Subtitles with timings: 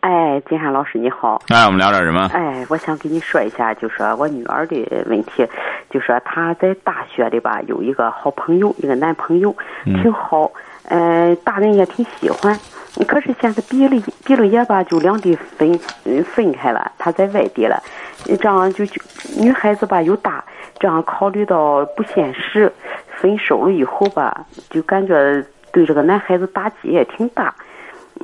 [0.00, 1.42] 哎，金山老师你好。
[1.48, 2.30] 哎，我们聊点什么？
[2.32, 5.46] 哎，我想跟你说一下，就说我女儿的问题，
[5.90, 10.50] 就说她在大学里吧有一个好朋友，一个男朋友，挺好，
[10.88, 12.58] 嗯、大人也挺喜欢。
[13.06, 17.78] 可是现在毕了毕了业吧，就两地分嗯分开了，她在外地了，
[18.24, 19.00] 这样就就
[19.38, 20.42] 女孩子吧又大，
[20.78, 22.72] 这样考虑到不现实，
[23.06, 27.54] 分手了以后吧，就感觉对这个男孩子打击也挺大。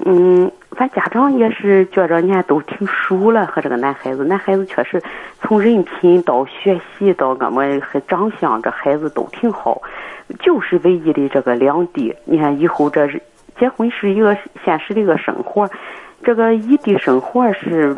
[0.05, 5.03] 嗯，咱家长也是觉着，你看都挺熟了和这个男孩子，男孩子确实
[5.41, 9.81] 从人品到学习到俺们和长相，这孩子都挺好，
[10.41, 12.15] 就是唯一的这个两地。
[12.25, 13.21] 你看以后这是
[13.59, 15.69] 结婚是一个现实的一个生活，
[16.23, 17.97] 这个异地生活是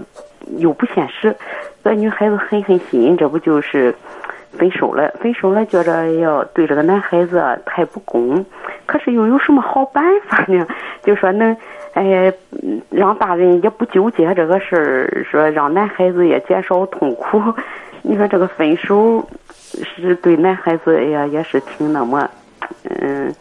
[0.57, 1.35] 又不现实，
[1.83, 3.93] 这女孩子狠狠心，这不就是
[4.53, 5.13] 分手了？
[5.21, 8.47] 分手了，觉着要对这个男孩子太不公，
[8.87, 10.65] 可是又有什么好办法呢？
[11.03, 11.55] 就说能。
[11.99, 12.33] 哎，
[12.91, 17.43] 让大人也不纠结这个事儿，说让男孩子也减少痛苦。
[18.03, 19.29] 你说这个分手
[19.73, 22.31] 是对男孩子哎呀也是挺那么，
[22.85, 23.35] 嗯，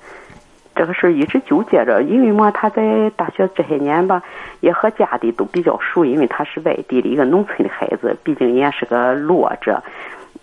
[0.76, 4.24] 这个事儿一直纠结着，因为嘛他在大学这些年吧，
[4.62, 9.82] 也和家里都比较熟，因为他是外地的一个农村的孩子，毕竟也是个弱者。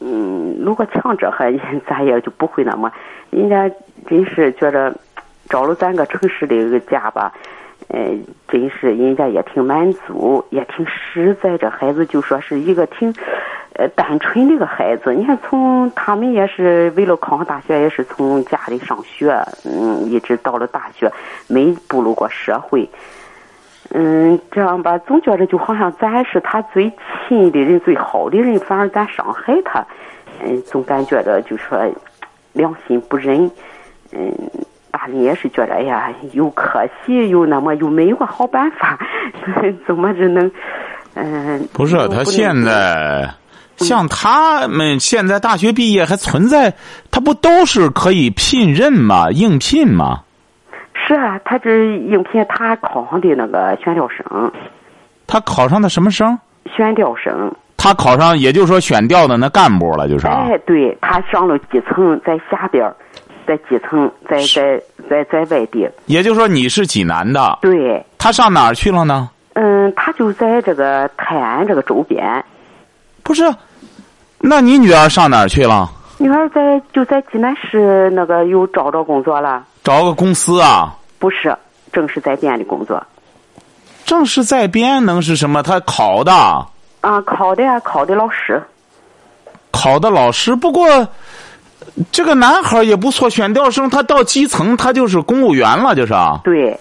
[0.00, 1.52] 嗯，如果强者还
[1.88, 2.92] 咱也就不会那么，
[3.30, 3.68] 人家
[4.06, 4.94] 真是觉着
[5.48, 7.32] 找了咱个城市的一个家吧。
[7.88, 8.10] 呃，
[8.48, 11.56] 真是人家也挺满足，也挺实在。
[11.58, 13.12] 这孩子就说是一个挺，
[13.74, 15.12] 呃，单纯的一个孩子。
[15.12, 21.12] 你看，从他们也是为了考上大学，也是从家里上学，嗯，一直到了大学，
[21.46, 22.88] 没步入过社会。
[23.90, 26.90] 嗯，这样吧，总觉着就好像咱是他最
[27.28, 29.84] 亲的人、最好的人，反而咱伤害他。
[30.42, 31.78] 嗯，总感觉着就说
[32.54, 33.50] 良心不忍。
[34.12, 34.32] 嗯。
[34.96, 38.96] 大人也是觉得，哎呀，又可惜，又那么又没有个好办法，
[39.88, 40.48] 怎么只能，
[41.14, 43.28] 嗯、不是他现在，
[43.76, 46.72] 像他们现在大学毕业还存在，
[47.10, 49.30] 他不都是可以聘任吗？
[49.32, 50.20] 应聘吗？
[50.94, 54.52] 是啊，他这应聘他考上的那个选调生，
[55.26, 56.38] 他考上的什么生？
[56.76, 57.52] 选调生。
[57.76, 60.46] 他考上，也就是说选调的那干部了，就是啊。
[60.48, 62.94] 哎，对他上了基层，在下边儿，
[63.46, 65.88] 在基层，在在在在外地。
[66.06, 69.30] 也就是说你是济南的，对，他上哪儿去了呢？
[69.54, 72.44] 嗯，他就在这个泰安这个周边。
[73.22, 73.42] 不是，
[74.38, 75.90] 那你女儿上哪儿去了？
[76.18, 80.96] 女儿在就在济南市那个又找着工作了，找个公司啊？
[81.18, 81.56] 不是
[81.92, 83.02] 正式在编的工作。
[84.04, 85.62] 正式在编能是什么？
[85.62, 86.32] 他考的，
[87.00, 88.62] 啊，考的呀，考的老师。
[89.70, 90.54] 考的老师。
[90.54, 90.86] 不过，
[92.10, 96.78] 这个男孩也不错，选调生，他到基层，他就是公务员了，就是啊，对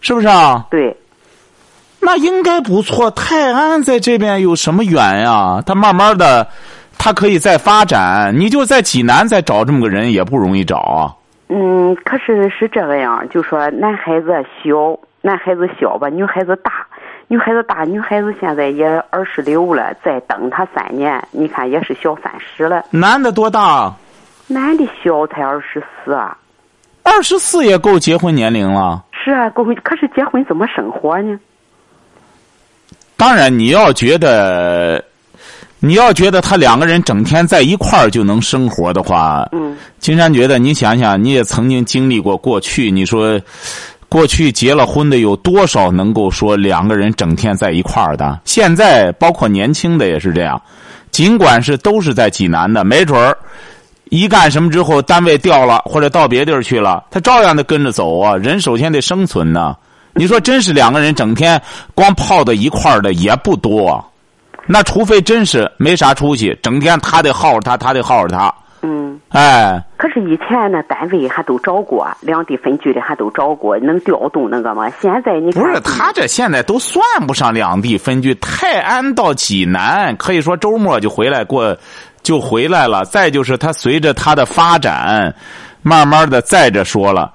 [0.00, 0.66] 是不是啊？
[0.70, 0.96] 对，
[2.00, 3.10] 那应该不错。
[3.10, 5.62] 泰安在这边有什么远呀？
[5.64, 6.46] 他慢慢的，
[6.98, 8.34] 他可以再发展。
[8.38, 11.14] 你就在济南再找这么个人也不容易找啊。
[11.48, 16.86] 嗯，可是是这个样，就说男孩子小，男孩子小吧，女孩子大，
[17.28, 22.84] 女孩子大，女孩子现在也二十六了，再等他三年，你看也是小三十了。
[22.90, 23.92] 男的多大？
[24.52, 26.36] 男的小才二十四啊，
[27.04, 29.04] 二十四也够结婚年龄了。
[29.12, 31.38] 是啊，够，可是结婚怎么生活呢？
[33.16, 35.04] 当然，你要觉得，
[35.78, 43.40] 你要觉得他两个人整天在一块儿就能生活的话，嗯，金山觉得，你想想，你也曾经经历过过去，你说，
[44.08, 48.40] 过去结了婚的有多少能够说两个人整天在一块儿的？
[48.44, 50.60] 现在包括年轻的也是这样，
[51.12, 53.36] 尽管是都是在济南的，没准儿
[54.10, 58.36] 一干什么之后，单位调了或者到别地儿去了，他照样得跟着走啊。
[58.36, 59.74] 人首先得生存呢。
[60.12, 61.62] 你说真是两个人整天
[61.94, 64.04] 光泡在一块儿的也不多，
[64.66, 68.52] 那除非真是没啥出息，整天他得耗着他，他得耗着他，
[68.82, 69.20] 嗯。
[69.28, 74.90] 哎，可是以前呢，单位还都找过，两地分居的还都找过，能调动那个吗？
[75.00, 81.76] 现在你，不是他这现在都算不上两地分居，泰安到济南可以说周末就回来过，
[82.30, 83.04] 就回来了。
[83.06, 85.34] 再就是他随着他的发展，
[85.82, 87.32] 慢慢的再着说了，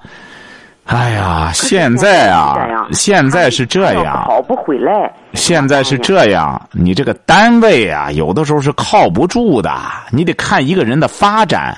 [0.86, 2.54] 哎呀，现在啊，
[2.92, 5.12] 现在是这样，考不回来。
[5.34, 9.70] 现在是这样，你这个单位啊，有的时候是靠不住的，
[10.10, 11.76] 你得看一个人的发展。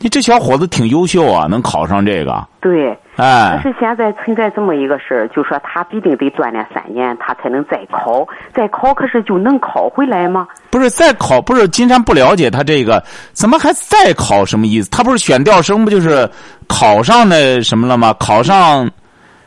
[0.00, 2.44] 你这小伙子挺优秀啊，能考上这个。
[2.60, 2.98] 对。
[3.16, 3.58] 哎。
[3.62, 8.26] 可是现在存在这么一个事儿，就说他必定得锻炼三年，他才能再考。
[8.54, 10.46] 再考，可是就能考回来吗？
[10.70, 13.02] 不是再考，不是金山不了解他这个，
[13.32, 14.44] 怎么还再考？
[14.44, 14.90] 什么意思？
[14.90, 16.28] 他不是选调生，不就是
[16.68, 18.14] 考上那什么了吗？
[18.18, 18.88] 考上。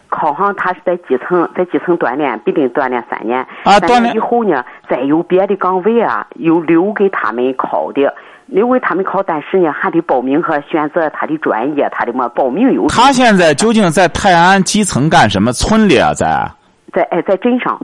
[0.09, 3.39] 考上，他是在基层，在基层锻炼，必定锻炼三年。
[3.63, 8.11] 啊，锻炼以后呢，再有别的岗位啊，又留给他们考的。
[8.51, 12.87] 留给他们考，但是呢，还得报名和选择他的专业，他的么报名有。
[12.87, 15.53] 他现在究竟在泰安基层干什么？
[15.53, 16.49] 村里啊，在。
[16.91, 17.79] 在哎，在镇上。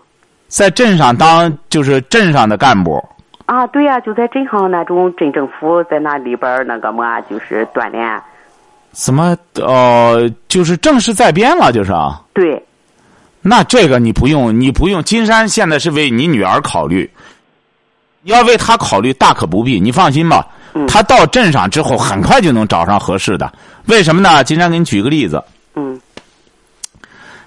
[0.47, 3.03] 在镇上当就是镇上的干部。
[3.45, 8.21] 啊，对呀，就在镇上那种镇政府，在那里边那个么，就是锻炼。
[8.91, 10.27] 怎么哦？
[10.47, 11.93] 就是正式在编了，就是。
[12.33, 12.63] 对。
[13.41, 15.03] 那这个你不用，你不用。
[15.03, 17.07] 金山现在是为你女儿考虑，
[18.23, 19.79] 要为她考虑，大可不必。
[19.79, 20.47] 你放心吧。
[20.87, 23.51] 他到镇上之后，很快就能找上合适的。
[23.85, 24.43] 为什么呢？
[24.43, 25.41] 金山给你举个例子。
[25.75, 25.99] 嗯。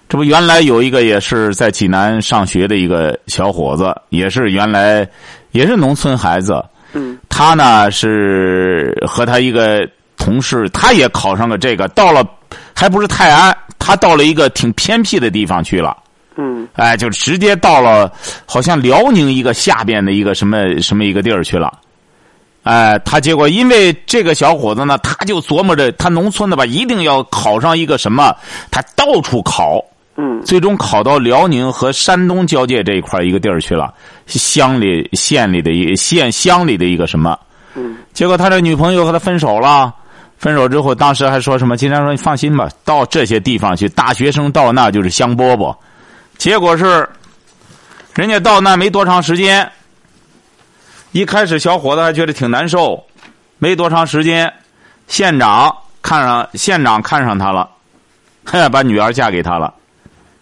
[0.09, 5.07] 这不，原来有一个也是在济南上学的一个小伙子，也是原来
[5.51, 6.65] 也是农村孩子。
[6.95, 7.19] 嗯。
[7.29, 9.87] 他呢是和他一个
[10.17, 12.27] 同事，他也考上了这个，到了
[12.75, 15.95] 还不是泰安，他到了一个挺偏僻的地方去了。
[16.37, 16.67] 嗯。
[16.73, 18.11] 哎，就直接到了
[18.47, 21.71] 好像辽宁一个下边的一个什么什么一个地儿去了。
[22.69, 28.37] 哎，他结果因为这个小伙子呢，他就琢磨着他农村的吧，一定要考上一个什么，
[28.71, 29.83] 他到处考，
[30.19, 33.91] 嗯，最终考到辽宁和山东交界这一块一个地儿去了，
[34.27, 37.39] 乡里县里的一县乡里的一个什么，
[37.75, 39.91] 嗯，结果他的女朋友和他分手了，
[40.37, 41.75] 分手之后，当时还说什么？
[41.75, 45.75] 金山说你放心吧，到这些地方去，大学生到那就是香饽饽，
[46.37, 47.09] 结果是，
[48.13, 49.67] 人家到那没多长时间。
[51.13, 53.05] 一开始，小伙子还觉得挺难受，
[53.59, 54.53] 没多长时间，
[55.07, 57.69] 县长看上县长看上他了，
[58.45, 59.73] 嘿， 把女儿嫁给他了。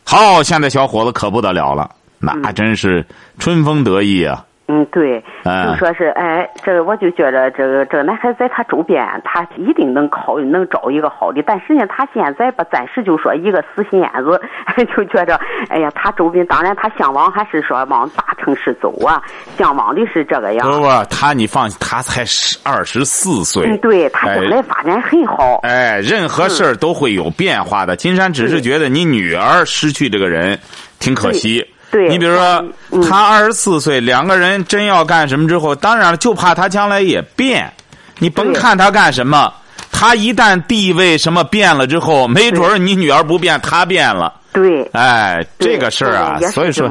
[0.05, 3.07] 好，现在小伙子可不得了了，那真是
[3.39, 4.45] 春风得意啊。
[4.69, 11.41] 嗯，对，就说是，哎，这个我就觉着，这个这个男孩在他周边，他一定能考，能找一个好的。
[11.47, 14.41] 但是呢，他现在吧，暂时就说一个死心眼子，
[14.97, 19.23] 就觉着，哎呀，他周边当然他向往还是说往大城市走啊，
[19.57, 20.69] 向往的是这个样。
[20.69, 25.61] 不不，他你放心，他才十二十四岁，嗯，对他将来发展很好。
[25.63, 27.95] 哎，任何事儿都会有变化的。
[27.95, 30.59] 金山只是觉得你女儿失去这个人，
[30.99, 31.65] 挺可惜。
[32.09, 32.65] 你比如说，
[33.09, 37.73] 他二十四岁，两个人真要干什么之后，当然了，就怕他将来也变。
[38.19, 39.53] 你甭看他干什么，
[39.93, 44.33] 他一旦地位什么变了之后，没准儿你女儿不变，他变了。
[44.53, 46.89] 对，哎，这个事儿啊，所以说。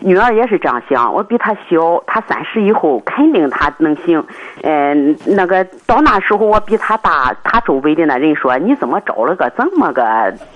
[0.00, 4.22] 女儿也是这样想，我比她小，她三十以后肯定她能行。
[4.62, 10.02] 嗯，那个到那时候我比她大，她周围的那人说你怎么找了个这么个？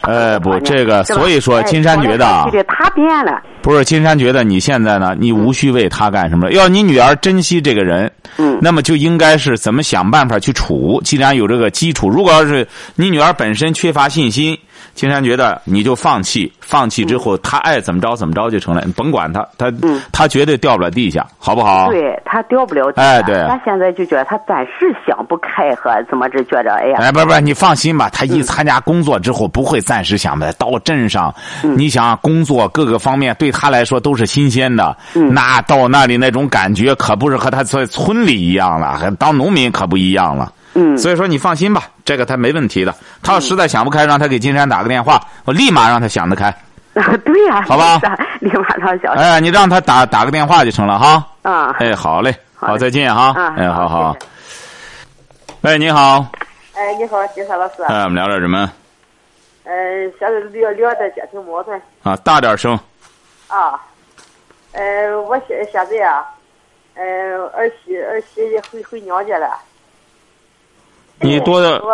[0.00, 3.40] 哎，不，这个所以说金山觉得啊，他变了。
[3.62, 6.50] 不是金山觉得你现在呢，你无需为他干什么。
[6.52, 11.00] 要你女儿珍惜这个人，嗯，那么就应该是怎么想办法去处。
[11.04, 12.66] 既然有这个基础，如果要是
[12.96, 14.58] 你女儿本身缺乏信心。
[14.94, 19.72] 青山觉得你就放弃，放弃之后他爱怎么着怎么着就成了，你甭管他，他
[20.12, 21.88] 他绝对掉不了地下，好不好？
[21.90, 23.02] 对他掉不了地下。
[23.02, 23.34] 哎，对。
[23.48, 26.98] 他现在就觉得他暂时想不开和怎么着，觉着哎呀。
[27.00, 30.52] 哎，不不，你放心吧，他一参加工作之后不会暂时想的。
[30.54, 34.96] 到镇上，你想工作各个方面对他来说都是新鲜的。
[35.12, 40.52] 那到那里那种感觉可不是和他在村里一样了，和当农民可不一样了。
[40.74, 42.94] 嗯，所以说你放心吧，这个他没问题的。
[43.22, 46.48] 他要实在想不开，让他给金山打个电话，我立马让他想得开。
[46.94, 48.00] 啊， 对呀，好吧，
[48.40, 49.12] 立马让想。
[49.14, 51.24] 哎，你让他打打个电话就成了哈。
[51.42, 51.74] 啊。
[51.78, 53.32] 哎，好嘞，好，再见哈。
[53.36, 53.54] 啊。
[53.56, 54.16] 哎，好好。
[55.62, 56.26] 喂，你好。
[56.74, 57.82] 哎，你好，金山老师。
[57.84, 58.70] 哎，我们聊点什么？
[59.64, 59.72] 呃，
[60.18, 61.80] 现在聊聊点家庭矛盾。
[62.02, 62.78] 啊，大点声。
[63.48, 63.80] 啊。
[64.72, 66.24] 呃，我现现在啊，
[66.94, 67.04] 呃，
[67.56, 69.48] 儿媳儿媳回回娘家了。
[71.20, 71.92] 你多的我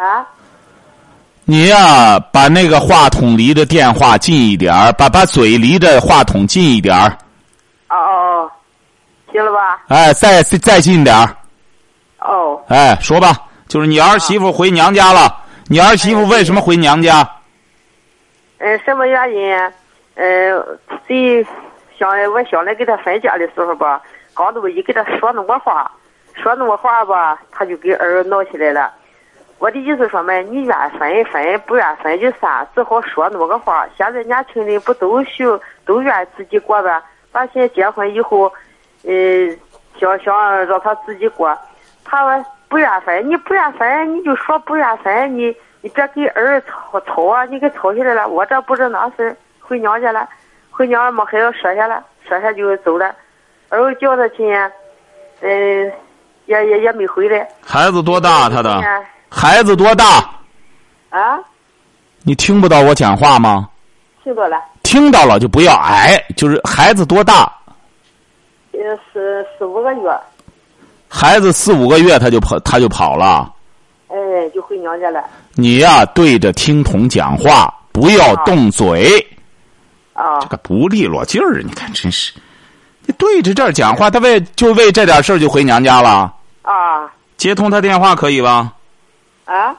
[0.00, 0.26] 啊！
[1.44, 7.08] 你呀，把那个话筒离着电话近一点儿，把把嘴离着话筒近一点儿。
[7.88, 8.12] 哦哦
[8.46, 8.50] 哦，
[9.32, 9.82] 行了吧？
[9.88, 11.36] 哎，再再近点儿。
[12.20, 12.62] 哦。
[12.68, 13.34] 哎，说吧，
[13.66, 15.36] 就是你儿媳妇回娘家了。
[15.66, 17.28] 你儿媳妇为什么回娘家？
[18.58, 19.56] 嗯，什么原因？
[20.14, 21.44] 嗯，谁
[21.98, 24.00] 想我想来给她分家的时候吧，
[24.34, 25.90] 刚都一给她说那么话。
[26.40, 28.92] 说那么话吧，他就给儿闹起来了。
[29.58, 33.86] 我的意思说嘛，你愿分分，不愿分就散，只好说那么个话。
[33.96, 35.44] 现在年轻人不都需
[35.84, 37.02] 都愿自己过呗？
[37.30, 38.50] 把现在结婚以后，
[39.04, 39.12] 呃，
[39.98, 41.56] 想想让他自己过，
[42.04, 50.26] 他不愿分，你不愿分，你就说不愿分，你你别给儿吵吵啊，你给吵起来了，我这不是那事儿，回娘家了，
[50.70, 53.14] 回娘家没还要说下了，说下就走了，
[53.68, 54.50] 儿叫他去，
[55.42, 55.92] 嗯、
[56.50, 57.48] 也也也没回来。
[57.64, 58.50] 孩子多大？
[58.50, 60.28] 他的哎孩子多大？
[61.10, 61.38] 啊，
[62.24, 63.68] 你听不到我讲话吗？
[64.24, 67.50] 听到了，听到了就不要挨，就是孩子多大？
[68.72, 68.80] 呃，
[69.12, 70.20] 四四五个月，
[71.08, 73.52] 孩子四五个月他就跑，他就跑了。
[74.08, 74.16] 哎，
[74.52, 75.22] 就回娘家了。
[75.54, 79.24] 你呀、对着听筒讲话，不要动嘴。
[80.12, 82.32] 啊这个不利落劲儿，你看真是。
[83.06, 86.34] 你对着这儿讲话，他为就为这点事儿就回娘家了。
[86.62, 88.74] 啊接通他电话可以吧？
[89.46, 89.74] 啊，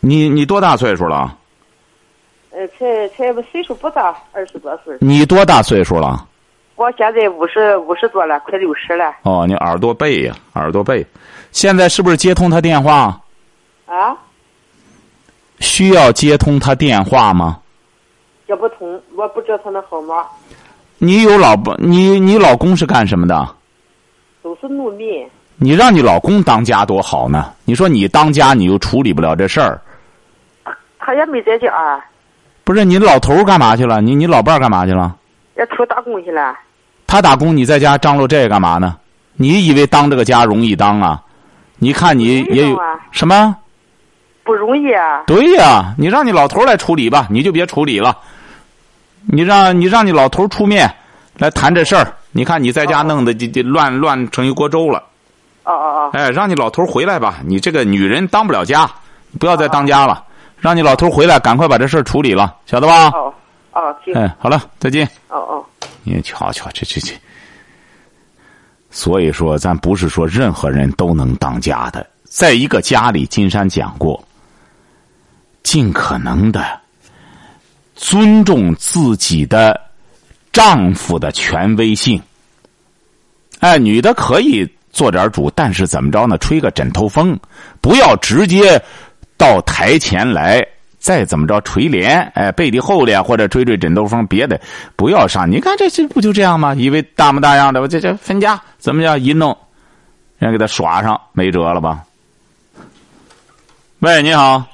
[0.00, 1.36] 你你多大岁数了？
[2.50, 4.96] 呃，才才岁数不大，二十多岁。
[5.00, 6.26] 你多大岁数了？
[6.74, 9.14] 我现在五十五十多了，快六十了。
[9.22, 11.06] 哦，你耳朵背呀，耳朵背。
[11.52, 13.20] 现在是不是接通他电话？
[13.86, 14.16] 啊，
[15.60, 17.60] 需要接通他电话吗？
[18.46, 20.24] 接不通，我不知道他那号码，
[20.98, 21.76] 你有老婆？
[21.78, 23.54] 你你老公是干什么的？
[24.46, 25.28] 都是农民。
[25.56, 27.52] 你让你老公当家多好呢？
[27.64, 29.80] 你说你当家，你又处理不了这事儿，
[31.00, 31.98] 他也没在家啊，
[32.62, 32.84] 不是？
[32.84, 34.00] 你老头儿干嘛去了？
[34.00, 35.16] 你你老伴儿干嘛去了？
[35.56, 36.56] 也出打工去了。
[37.08, 38.96] 他打工，你在家张罗这个干嘛呢？
[39.34, 41.20] 你以为当这个家容易当啊？
[41.78, 43.56] 你看你也有啊什么？
[44.44, 45.24] 不容易啊！
[45.26, 48.16] 对呀，你让你老头儿来处理吧，你就别处理了。
[49.28, 50.88] 你让你让你老头儿出面
[51.38, 52.14] 来谈这事儿。
[52.36, 54.98] 你看你在家弄的这这乱乱成一锅粥了。
[55.64, 58.88] 哦哦哦，哎，让你老头回来吧，你这个女人当不了家，
[59.40, 60.22] 不要再当家了。
[60.58, 63.08] 让你老头回来，赶快把这事儿处理了，晓得吧？
[63.08, 63.32] 哦
[63.72, 65.06] 哦，行，哎，好了，再见。
[65.28, 65.64] 哦哦。
[66.02, 67.14] 你瞧瞧，这这这。
[68.90, 72.06] 所以说，咱不是说任何人都能当家的。
[72.24, 74.22] 在一个家里，金山讲过，
[75.62, 76.78] 尽可能的
[77.94, 79.78] 尊重自己的
[80.56, 82.18] 丈夫的权威性。
[83.58, 86.38] 哎，女的可以做点主，但是怎么着呢？
[86.38, 87.38] 吹个枕头风，
[87.82, 88.82] 不要直接
[89.36, 90.66] 到台前来。
[90.98, 94.58] 再怎么着垂帘，哎，背地后脸或者吹吹枕头风，别的
[94.96, 95.48] 不要上。
[95.48, 96.74] 你看这这不就这样吗？
[96.74, 99.20] 以为大模大样的，我这这分家怎么样？
[99.20, 99.54] 一弄，
[100.38, 102.02] 人给他耍上，没辙了吧？
[103.98, 104.64] 喂，你好，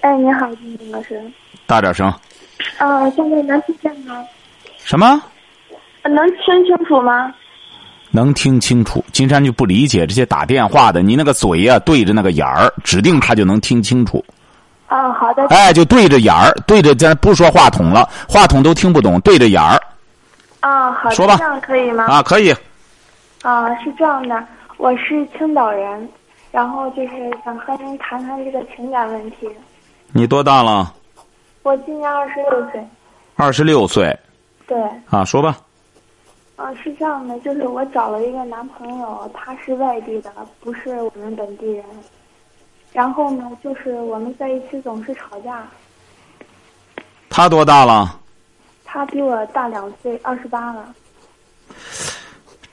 [0.00, 1.20] 哎，你好，金金老师。
[1.66, 2.14] 大点声。
[2.78, 4.24] 啊，现在能听见吗？
[4.84, 5.20] 什么？
[6.02, 7.32] 呃能听清楚吗？
[8.10, 9.04] 能听清楚？
[9.12, 14.24] 金山就不理解这些打电话的，你那个嘴呀、对着那个眼儿，指定他就能听清楚。
[14.86, 15.46] 啊，好的。
[15.48, 19.78] 哎，就对着眼儿，对着咱不说话筒了，话筒都听不懂，对着眼儿
[20.60, 21.14] 啊，好的。
[21.14, 22.04] 说吧这样可以吗？
[22.04, 22.54] 啊，可以。
[23.42, 24.42] 啊，是这样的，
[24.78, 26.08] 我是青岛人，
[26.50, 27.10] 然后就是
[27.44, 29.48] 想和您谈谈这个情感问题。
[30.12, 30.94] 你多大了？
[31.62, 32.88] 我今年二十六岁。
[33.36, 34.18] 二十六岁
[34.66, 34.76] 对，
[35.08, 35.58] 啊，说吧。
[36.56, 41.84] 啊，是这样的，就是我找了一个男朋友，他是外地的，不是我们本地人。
[42.92, 45.62] 然后呢，就是我们在一起总是吵架。
[47.30, 48.18] 他多大了？
[48.84, 50.94] 他比我大两岁，二十八了。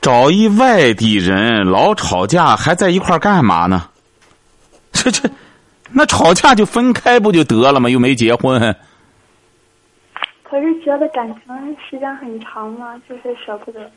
[0.02, 3.90] 找一外地人老吵架，还在一块儿干嘛呢？
[4.92, 5.30] 这 这，
[5.92, 7.90] 那吵架就分开不就得了吗？
[7.90, 8.60] 又没结婚。
[10.44, 13.90] 可是觉得感情时间很长嘛，就是舍不得。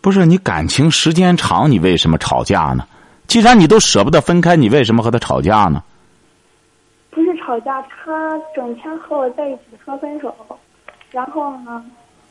[0.00, 2.86] 不是你感情时间长，你为什么吵架呢？
[3.28, 5.82] 既然你都舍不得分开，你为什么和他吵架呢？
[7.10, 10.34] 不是吵架，他整天和我在一起说分手，
[11.10, 11.84] 然后呢，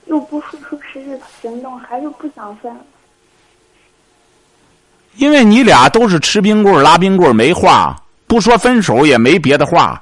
[0.05, 2.75] 又不付出实质行动，还是不想分。
[5.15, 7.95] 因为你俩都是吃冰棍儿拉冰棍儿没话，
[8.27, 10.01] 不说分手也没别的话，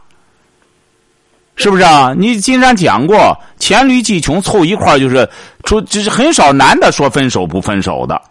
[1.56, 2.14] 是不是啊？
[2.18, 5.28] 你金山讲过，黔驴技穷凑一块儿就是
[5.64, 8.22] 出，就是很少男的说分手不分手的。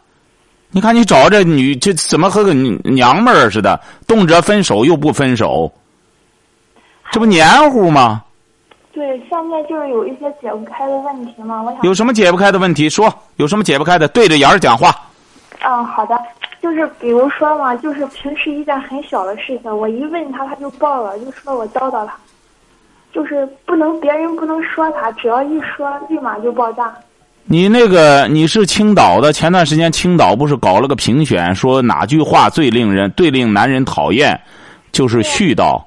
[0.70, 5.70] 你看你找这女，这怎么和个娘们儿似的，动辄分手又不分手，
[7.10, 8.22] 这不黏糊吗？
[8.92, 11.82] 对，现在就是有一些解不开的问题嘛，我想。
[11.82, 13.12] 有什么解不开的问题说？
[13.36, 14.08] 有什么解不开的？
[14.08, 14.94] 对着眼儿讲话。
[15.64, 16.16] 嗯，好的，
[16.60, 22.14] 就是比如说嘛，就是平时一件很小的事情，我一问他，他就爆了，就说我叨叨他，
[23.12, 26.92] 就是不能别人不能说他，只要一说，立马就爆炸。
[27.44, 34.38] 你那个你是青岛的，前段时间青岛不是搞了个评选，说哪句话最令人最令男人讨厌，
[34.92, 35.82] 就是絮叨，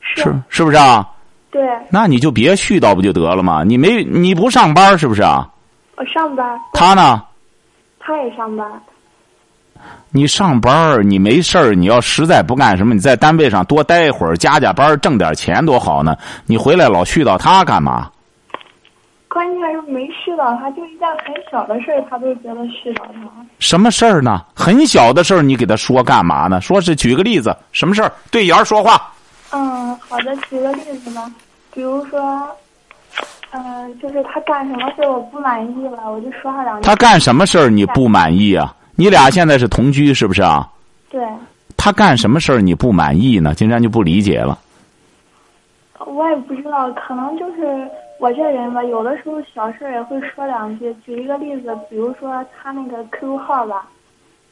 [0.00, 1.08] 是是不是啊？
[1.50, 3.64] 对，那你就别絮叨不就得了吗？
[3.64, 5.48] 你没你不上班是不是啊？
[5.96, 7.24] 我上班，他呢？
[7.98, 8.70] 他也上班。
[10.10, 16.16] 你上班你没事儿，你要实在不干什么，你在单位上多待一会儿，加加班，挣点钱多好呢。
[16.46, 18.10] 你回来老絮叨他干嘛？
[19.28, 23.28] 关键是没絮叨他，就一件很小的事儿，他都觉得絮叨他。
[23.58, 24.40] 什么事儿呢？
[24.54, 26.60] 很小的事儿，你给他说干嘛呢？
[26.60, 28.12] 说是举个例子，什么事儿？
[28.30, 29.12] 对眼儿说话。
[29.50, 31.28] 嗯，好的，举个例子吧，
[31.72, 32.48] 比如说，
[33.50, 36.86] 嗯、就是他干什么事儿我不满意了，我就说他两句。
[36.88, 38.72] 他干什么事儿你不满意啊？
[38.96, 40.68] 你俩现在是同居是不是啊？
[41.10, 41.20] 对，
[41.76, 43.54] 他干什么事儿你不满意呢？
[43.54, 44.58] 金山就不理解了。
[46.06, 47.88] 我也不知道，可能就是
[48.20, 50.94] 我这人吧，有的时候小事儿也会说两句。
[51.04, 53.88] 举一个例子，比如说他那个 QQ 号吧，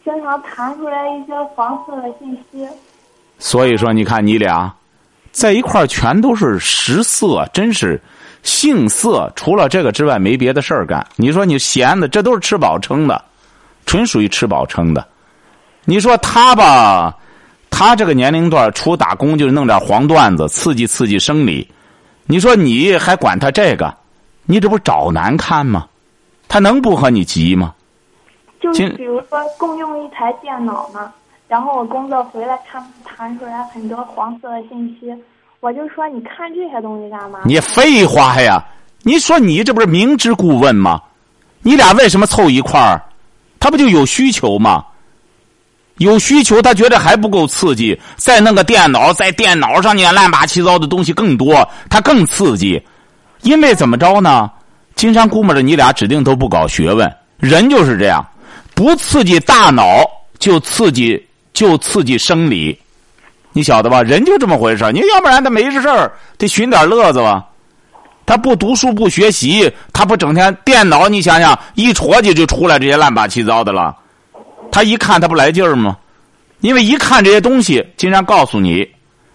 [0.05, 2.67] 经常弹出来一些黄色的信息。
[3.39, 4.73] 所以说，你看你俩
[5.31, 8.01] 在一块儿全都是食色，真是
[8.43, 9.31] 性色。
[9.37, 11.07] 除了这个之外，没别的事儿干。
[11.17, 13.23] 你说你闲的，这都是吃饱撑的，
[13.87, 15.07] 纯属于吃饱撑的。
[15.85, 17.17] 你说他吧，
[17.71, 21.69] 他这个年龄段除打工就是弄点黄段子，刺激刺激生理。
[22.27, 23.93] 你说你还管他这个，
[24.47, 25.87] 你这不找难看吗？
[26.49, 27.75] 他能不和你急吗？
[28.61, 31.12] 就是比如说共用一台电脑嘛，
[31.49, 35.12] 然后我工作回来，他们弹出来很多黄色的信息，
[35.61, 37.41] 我就说你看这些东西干嘛？
[37.45, 38.65] 你废话呀！
[39.03, 41.03] 你说你这不是明知故问吗？
[41.61, 43.03] 你俩为什么凑一块儿？
[43.62, 44.85] 他不就有需求吗？
[45.99, 52.83] 有需求，他觉得还不够刺激，再弄个电脑，在电脑上呢乱八七糟的东西更多，他更刺激。
[53.42, 54.50] 因为怎么着呢？
[54.97, 58.26] 金山估摸着你俩指定都不搞学问，人就是这样，
[58.75, 60.04] 不刺激大脑
[60.40, 62.76] 就刺激就刺激生理，
[63.52, 64.02] 你晓得吧？
[64.02, 67.47] 人就这么回事你要不然他没事儿得寻点乐子吧。
[68.25, 73.97] 他不读书不学习，他不整天电脑，你想想一戳进就出来这些乱八七糟的了。
[74.71, 75.97] 他一看他不来劲儿吗？
[76.61, 78.88] 因为一看这些东西，竟然告诉你，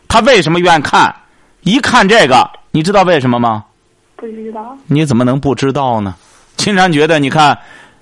[0.08, 1.14] 他为什么愿意看？
[1.62, 3.66] 一看这个，你知道为什么吗？
[4.16, 4.76] 不知道。
[4.88, 6.16] 你怎么能不知道呢？
[6.56, 7.56] 金然觉得，你看，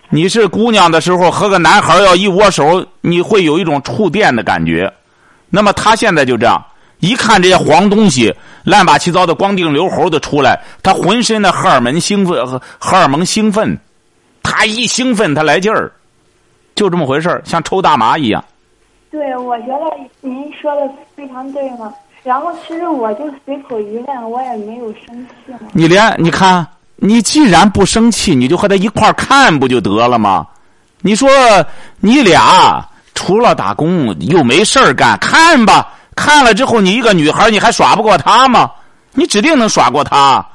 [0.10, 4.94] 你是姑娘的时候和个男孩要一握手，你会有一种触电的感觉。
[5.50, 6.64] 那么他现在就这样，
[7.00, 8.34] 一看这些黄东西，
[8.66, 13.78] 乱八七糟的光腚留猴的出来，他浑身的荷尔蒙兴奋，荷尔蒙兴奋，
[14.44, 15.90] 他一兴奋他来劲儿，
[16.76, 18.44] 就这么回事儿像抽大麻一样。
[19.10, 20.82] 对，我觉得您说的
[21.16, 21.94] 非常对嘛。
[22.24, 25.60] 然后其实我就随口一问，我也没有生气嘛。
[25.72, 30.46] 你连你看，你既然不生气，你就和他一块儿看不就得了吗？
[31.02, 31.30] 你说
[32.00, 38.72] 你俩除了打工又没事儿干，看吧，看了之后你一个女孩，你还耍不过他吗？
[39.12, 40.46] 你指定能耍过他。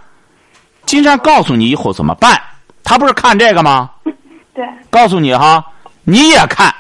[0.86, 2.40] 金山告诉你以后怎么办？
[2.82, 3.90] 他不是看这个吗？
[4.54, 5.64] 对，告诉你哈，
[6.02, 6.74] 你也看，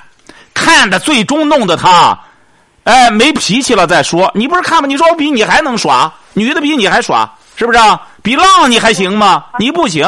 [0.52, 2.18] 看的最终弄得他，
[2.84, 4.30] 哎，没脾气了再说。
[4.34, 4.88] 你不是看吗？
[4.88, 8.00] 你说我比你还能耍，女的比你还耍，是不是啊？
[8.22, 9.44] 比浪你还行吗？
[9.58, 10.04] 你不行，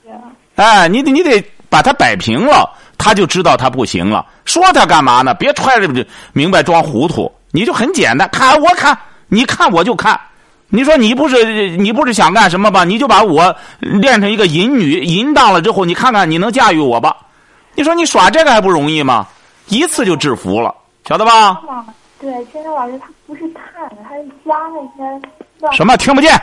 [0.56, 4.24] 哎，你得你得把他摆平了，他就知道他不行了。
[4.44, 5.34] 说他干嘛呢？
[5.34, 10.20] 别揣着明白装糊涂，你就很简单，看我看，你看我就看。
[10.68, 12.84] 你说你不是你不是想干什么吧？
[12.84, 17.16] 你就把我练成一个淫女，淫荡了之后，你看看你能驾驭我吧？
[17.74, 19.26] 你说你耍这个还不容易吗？
[19.68, 20.74] 一次就制服了，
[21.08, 21.52] 晓得吧？
[21.66, 21.86] 嘛，
[22.20, 25.26] 对，现在老师他不是看，他是加那些
[25.60, 26.38] 乱，什么听不见？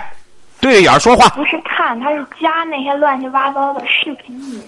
[0.60, 1.30] 对着眼说话。
[1.30, 4.60] 不是看，他是加那些乱七八糟的视频女。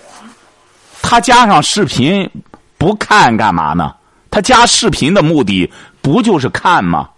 [1.01, 2.29] 他加上视频
[2.77, 3.95] 不看干嘛呢？
[4.29, 5.71] 他加视频的目的
[6.05, 7.09] 不就是看吗？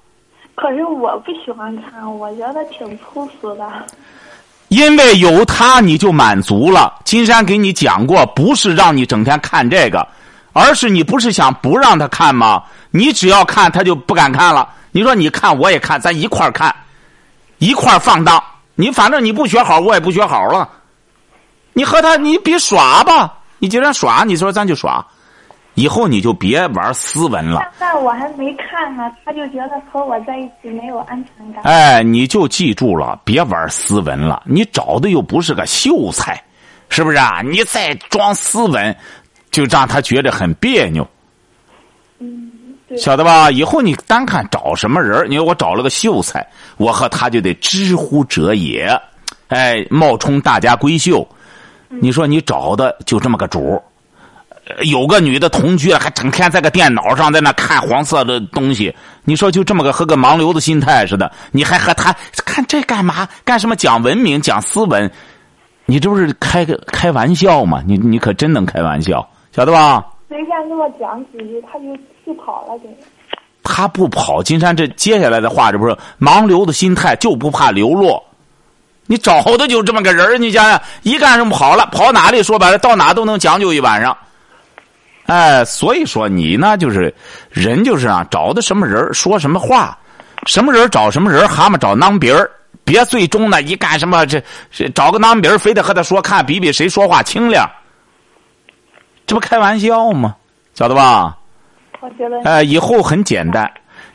[0.55, 3.69] 可是我不喜欢看，我觉得挺粗俗的。
[4.69, 6.93] 因为有他你就满足了。
[7.03, 10.07] 金山给你讲过，不是让你整天看这个，
[10.53, 12.63] 而是你不是想不让他看吗？
[12.89, 14.69] 你只要看他就不敢看了。
[14.93, 16.73] 你说你看我也看，咱一块儿看，
[17.57, 18.41] 一块儿放荡。
[18.75, 20.69] 你反正你不学好，我也不学好了。
[21.73, 25.05] 你和他你比耍吧，你既然耍，你说咱就耍。
[25.77, 27.59] 以后你就别玩斯文了。
[27.59, 31.61] 现在我还没看呢，他就觉得和我在一起没有安全感。
[31.65, 34.41] 哎，你就记住了，别玩斯文了。
[34.43, 36.43] 你找的又不是个秀才，
[36.89, 37.41] 是不是啊？
[37.43, 38.95] 你再装斯文，
[39.51, 41.07] 就让他觉得很别扭，
[42.17, 42.51] 嗯，
[42.87, 42.97] 对。
[42.97, 43.51] 晓得吧？
[43.51, 46.43] 以后你单看找什么人，你说我找了个秀才，
[46.77, 48.99] 我和他就得知乎者也，
[49.49, 51.25] 哎，冒充大家闺秀。
[51.89, 53.83] 你说你找的就这么个主呃
[54.83, 58.93] 有个女的同居了，还整天在个电脑上在那看黄色的东西。
[59.23, 63.27] 你说就这么个和个盲流的心态似的，你还和他看这干嘛？
[63.43, 65.09] 干什么讲文明、讲斯文？
[65.85, 67.81] 你这不是开个开玩笑吗？
[67.85, 70.05] 你你可真能开玩笑，晓得吧？
[70.27, 72.89] 随便跟我讲几句，他就气跑了，给。
[73.63, 78.21] 他不跑，金山这接下来的话，这不是盲流的心态，就不怕流落。
[79.05, 82.43] 你找的就这么个人儿你想想，一干什么跑了，跑哪里？
[82.43, 84.17] 说白了，到哪都能将就一晚上。
[85.27, 87.13] 哎，所以说你呢，就是
[87.49, 89.97] 人就是啊，找的什么人说什么话，
[90.45, 92.49] 什么人找什么人蛤蟆找囊鼻儿，
[92.83, 97.69] 别最终呢一干什么这这找个囊鼻儿，非得和他说看比比谁说话清亮，
[99.25, 100.35] 这不开玩笑吗？
[100.73, 101.37] 晓得吧？
[101.99, 102.41] 我觉得。
[102.43, 103.69] 哎，以后很简单，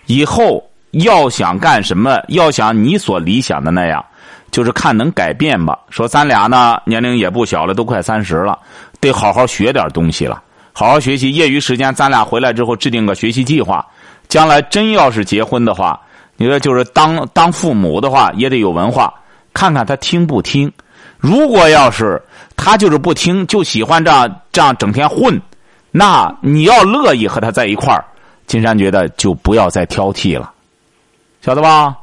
[0.07, 4.03] 以后要想干什么，要想你所理想的那样，
[4.51, 5.79] 就是看能改变吧。
[5.91, 8.59] 说咱俩呢，年龄也不小了，都快三十了，
[9.01, 10.41] 得好好学点东西了，
[10.73, 11.31] 好好学习。
[11.33, 13.87] 业余时间，咱俩回来之后制定个学习计划。
[14.29, 16.01] 将来真要是结婚的话，
[16.37, 19.13] 你说就是当当父母的话，也得有文化，
[19.53, 20.73] 看看他听不听。
[21.19, 22.21] 如果要是
[22.57, 25.39] 他就是不听，就喜欢这样这样整天混，
[25.91, 28.03] 那你要乐意和他在一块儿，
[28.47, 30.51] 金山觉得就不要再挑剔了，
[31.43, 31.95] 晓得吧？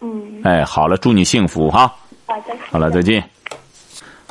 [0.00, 0.42] 嗯。
[0.42, 1.92] 哎，好了，祝你幸福哈。
[2.26, 2.54] 好的。
[2.70, 3.22] 好了，再见。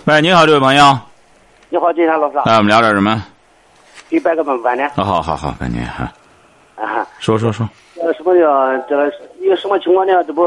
[0.03, 0.99] 喂，你好，这位朋友。
[1.69, 2.37] 你好，金山老师。
[2.39, 3.23] 哎，我们聊点什么？
[4.09, 4.89] 给拜个晚晚年。
[4.89, 6.11] 好好好好，拜年哈。
[6.75, 7.05] 啊。
[7.19, 7.67] 说说说。
[7.99, 10.23] 呃，什么叫这个一个什么情况呢？
[10.23, 10.41] 这不，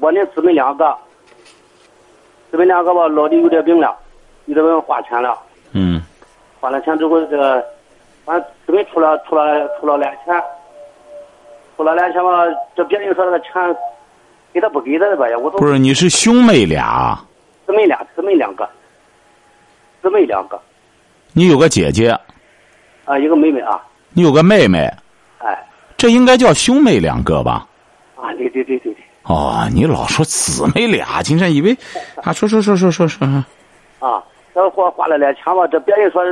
[0.00, 0.96] 我那姊妹两个，
[2.50, 3.94] 姊妹两个吧，老的有点病了，
[4.46, 5.38] 有点病花钱了。
[5.72, 6.02] 嗯。
[6.60, 7.62] 花了钱之后，这个，
[8.24, 10.42] 完姊妹出了出了出了两千，
[11.76, 12.30] 出了两千吧，
[12.74, 13.52] 这别人说这个钱
[14.52, 15.36] 给他不给他的吧呀？
[15.36, 17.18] 我都不是，你是兄妹俩。
[17.66, 18.66] 姊妹俩，姊妹两个，
[20.02, 20.58] 姊妹两个。
[21.34, 22.18] 你有个姐姐。
[23.04, 23.82] 啊，一个妹妹啊。
[24.12, 24.90] 你有个妹妹。
[25.38, 25.66] 哎。
[25.96, 27.66] 这应该叫兄妹两个吧？
[28.16, 29.04] 啊，对对对对对。
[29.24, 31.76] 哦，你老说姊妹俩，金山以为
[32.22, 33.26] 啊，说说说说说说。
[33.98, 34.22] 啊，
[34.54, 36.22] 这花花了俩钱吧，这别人说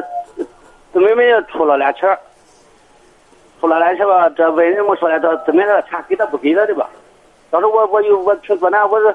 [0.92, 2.18] 姊妹们出了俩钱
[3.60, 6.88] 出了俩钱吧，这外人们说了这姊妹那钱给他不给他的吧？
[7.50, 9.14] 当时我我有我听说呢，我说，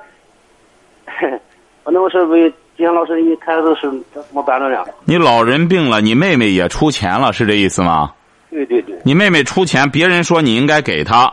[1.83, 4.85] 我那我是 为金阳老师，你看都是怎么办的呢？
[5.03, 8.13] 你老人病了，你妹妹也出钱了，是这意思吗？
[8.51, 8.95] 对对对。
[9.03, 11.23] 你妹妹出钱，别人说你应该给她。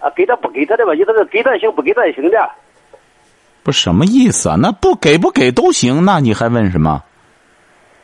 [0.00, 0.94] 啊，给他不给他的吧？
[0.94, 2.50] 意思是给他行，不给他也行的。
[3.62, 4.56] 不什么意思啊？
[4.60, 7.00] 那不给不给都行，那你还问什么？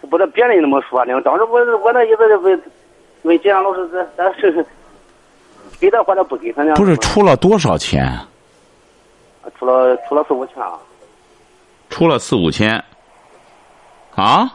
[0.08, 1.20] 不是别人那么说呢。
[1.22, 2.62] 当时我我那意思是问
[3.22, 4.64] 问金阳老师，这咱是
[5.80, 6.74] 给他或者不给他呢？
[6.76, 8.16] 不是出了多少钱？
[9.58, 10.78] 出了出了四五千啊。
[11.96, 12.72] 出了四五千。
[14.14, 14.52] 啊？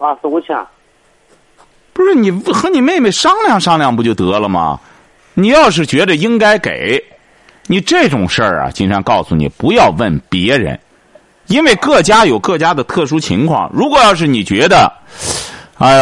[0.00, 0.58] 啊，四五千。
[1.92, 4.80] 不是你和你妹妹商量商量不就得了吗？
[5.34, 7.00] 你要是觉得应该给，
[7.68, 10.76] 你这种事儿啊，金山告诉你不要问别人，
[11.46, 13.70] 因为各家有各家的特殊情况。
[13.72, 14.92] 如果要是你觉得，
[15.78, 15.94] 哎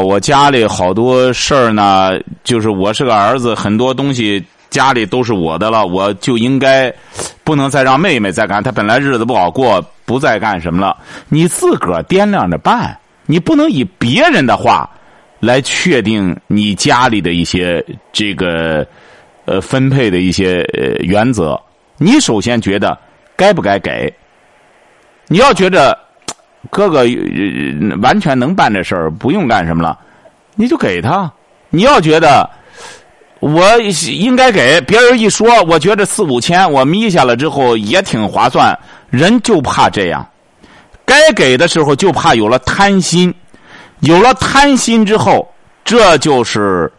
[0.00, 6.92] 呦，我家里好多事儿呢，就是我是个儿子，很多东西家里都是我的了，我就应该
[7.44, 8.62] 不能再让妹妹再干。
[8.62, 10.96] 她本来日子不好过，不再干什么了。
[11.28, 14.88] 你自个儿掂量着办，你不能以别人的话。
[15.40, 17.80] 来确定你家里的一些
[18.12, 18.84] 这个
[19.44, 20.64] 呃分配的一些
[20.98, 21.56] 原则。
[21.96, 22.98] 你首先觉得
[23.36, 24.12] 该不该给？
[25.28, 25.96] 你要觉得
[26.70, 27.04] 哥哥
[28.02, 29.96] 完全能办这事儿，不用干什么了，
[30.56, 31.32] 你就给他。
[31.70, 32.50] 你要觉得
[33.40, 38.78] 我应该给，别人一说，我觉得四五千我眯下了之后也挺划算。
[39.10, 40.28] 人就怕这样，
[41.04, 43.34] 该给的时候就怕有了贪心。
[44.00, 45.48] 有了贪心之后，
[45.84, 46.92] 这就是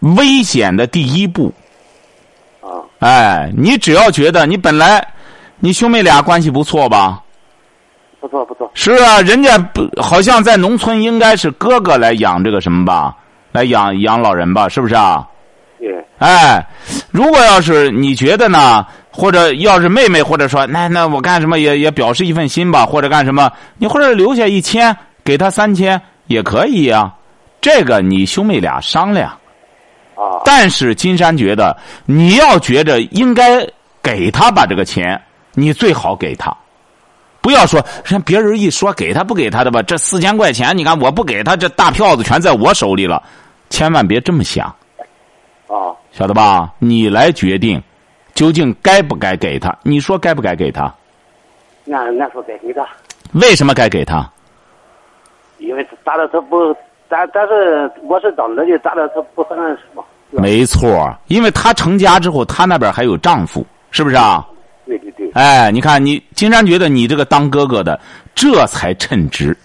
[0.00, 1.52] 危险的第一步。
[2.60, 2.82] 啊！
[3.00, 5.06] 哎，你只要觉得你本来
[5.58, 7.22] 你兄妹俩关系不错吧？
[8.20, 8.70] 不错不错。
[8.74, 13.14] 是啊，人家不好像在农村应该是哥哥来养这个什么吧，
[13.56, 15.26] 来养养老人吧，是不是啊？
[15.78, 15.88] 对。
[16.18, 16.66] 哎，
[17.10, 24.96] 如果要是你觉得呢，或者要是妹妹，或者说那那我干什么也也表示一份心吧，或者干什么，你或者留下一千。
[25.24, 27.12] 给他三千也可以呀，
[27.60, 29.28] 这个你兄妹俩商量。
[30.14, 30.38] 啊。
[30.44, 33.66] 但是金山觉得，你要觉着应该
[34.00, 35.20] 给他把这个钱，
[35.52, 36.56] 你最好给他，
[37.40, 43.20] 不要说人别人一说给他不给他的吧，这四千块钱，你看我不给他，这大票子全在我手里了，
[43.70, 44.66] 千万别这么想。
[45.66, 45.92] 啊。
[46.12, 46.72] 晓得吧？
[46.78, 47.82] 你来决定，
[48.34, 49.76] 究竟该不该给他？
[49.82, 50.92] 你说该不该给他？
[51.84, 52.86] 那那说该给他。
[53.32, 54.28] 为什么该给他？
[55.58, 56.74] 因为咋的他不，
[57.08, 60.04] 但但是我是当儿的，咋的他不很什么？
[60.30, 64.46] 是吧没错，因为他成家之后，他那边还有丈夫，是不是啊？
[64.86, 67.98] 对对对，哎，你看，你金山觉得你这个当哥哥的，
[68.34, 69.56] 这才称职，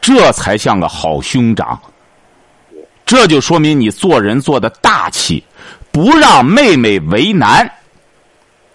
[0.00, 1.78] 这才像个好兄长。
[3.08, 5.42] 这就说明你做人做的大气，
[5.90, 7.66] 不让妹妹为难。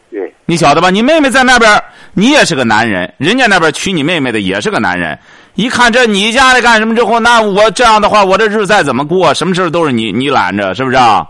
[0.10, 0.90] 对你晓得吧？
[0.90, 5.18] 你妹妹在那边，你也是个男人，人家那边娶你妹妹的也是个男人。
[5.54, 11.24] 一看这你家里干什么之后，那我这样的话，我这日子再怎么过，什么事都是你你揽着，是不是啊？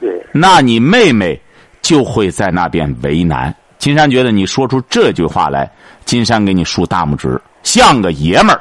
[0.00, 1.40] 对，那你妹妹
[1.80, 3.54] 就会在那边为难。
[3.78, 5.70] 金山觉得你说出这句话来，
[6.04, 8.60] 金山给你竖大拇指，像个爷们儿，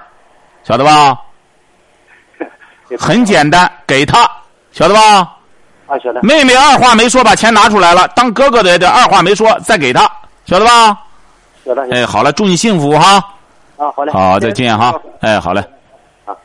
[0.63, 1.17] 晓得吧？
[2.97, 4.29] 很简单，给他，
[4.71, 5.35] 晓得吧？
[5.87, 10.09] 啊，晓得，妹妹二话没说把钱拿出来了，当哥哥的也得二话没说再给他，
[10.45, 10.97] 晓得吧？
[11.65, 13.23] 晓得，哎，好了，祝你幸福哈！
[13.77, 14.99] 啊，好嘞，好，再见哈！
[15.19, 15.63] 哎，好嘞。
[16.25, 16.37] 好。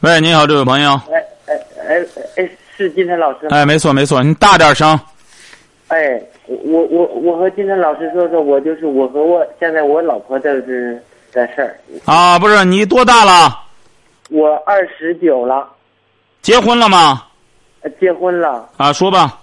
[0.00, 0.92] 喂，你好，这位朋友。
[1.12, 1.54] 哎哎
[1.88, 3.48] 哎哎，是金晨老师？
[3.50, 4.98] 哎，没错没错，你大点声。
[5.88, 11.78] 哎，我我我和金晨老师说说，我就是我和我现在我老婆的是的事儿。
[12.04, 13.58] 啊，不是你多大了？
[14.28, 15.68] 我二十九了，
[16.42, 17.24] 结婚了吗？
[17.80, 18.68] 呃结婚了。
[18.76, 19.38] 啊，说吧。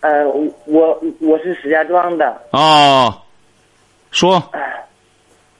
[0.00, 0.26] 呃，
[0.66, 2.42] 我我是石家庄的。
[2.50, 3.14] 哦，
[4.10, 4.42] 说。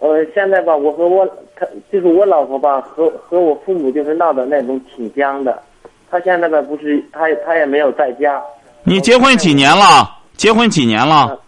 [0.01, 5.63] 呃，现在吧，我和我他就是我老婆吧，和和我父母就是闹的那种挺僵的。
[6.11, 8.43] 她现在吧，不是她她也没有在家，
[8.83, 10.11] 你结婚几年了？
[10.37, 11.39] 结婚几年了？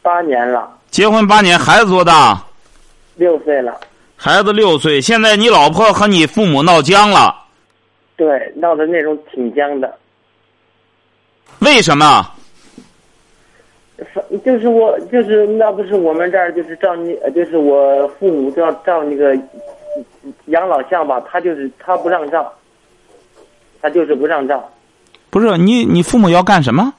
[0.00, 2.42] 八年了，结婚八年，孩子多大？
[3.16, 3.78] 六岁了。
[4.16, 5.00] 孩子六岁。
[5.00, 7.34] 现在你老婆和你父母闹僵了，
[8.16, 9.98] 对，闹的那种挺僵的。
[11.60, 12.30] 为什么？
[14.12, 19.36] 反就是我，就是那不是我们这儿就是照你，呃就是我父母照照那个
[20.46, 22.52] 养老像吧，他就是他不让照，
[23.80, 24.68] 他就是不让照，
[25.30, 26.92] 不是你，你父母要干什么？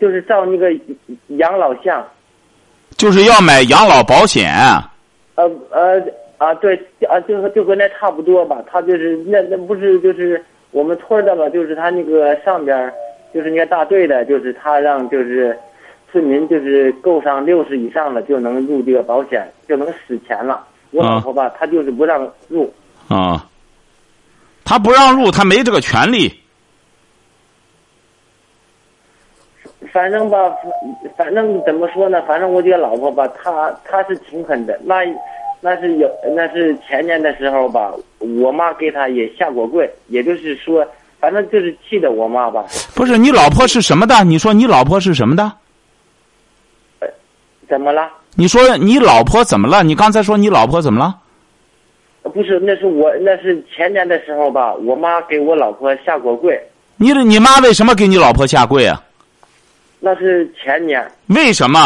[0.00, 0.72] 就是照那个
[1.38, 2.06] 养老像，
[2.96, 4.48] 就是要买养老保险。
[5.40, 6.02] 呃呃
[6.38, 6.74] 啊对
[7.08, 12.92] 啊，就和就和那差不多吧，他就是那那不是就是我们村的吧，就是他那个上边儿
[13.32, 15.56] 就是那个大队的，就是他让就是
[16.10, 20.66] 村民就是够上六十以上了就能入这个保险，就能使钱了。
[20.90, 22.72] 我老婆吧，她就是不让入。
[23.08, 23.46] 啊，
[24.64, 26.39] 他不让入，他没这个权利。
[29.92, 30.50] 反正吧，
[31.16, 32.22] 反反正怎么说呢？
[32.26, 34.78] 反正我这个老婆吧，她她是挺狠的。
[34.84, 34.96] 那
[35.60, 40.86] 那是有那是前年的时候吧，我妈给她也下过跪，也就是说，
[41.18, 42.64] 反正就是气的我妈吧。
[42.94, 44.22] 不是你老婆是什么的？
[44.24, 45.50] 你说你老婆是什么的？
[47.00, 47.08] 呃
[47.68, 48.08] 怎么了？
[48.36, 49.82] 你说你老婆怎么了？
[49.82, 51.16] 你刚才说你老婆怎么了？
[52.22, 56.60] 不是，那是我那是前年的时候吧，我妈给我老婆下过跪，
[56.96, 59.02] 你的你妈为什么给你老婆下跪啊？
[60.00, 61.06] 那是前年。
[61.28, 61.78] 为什么？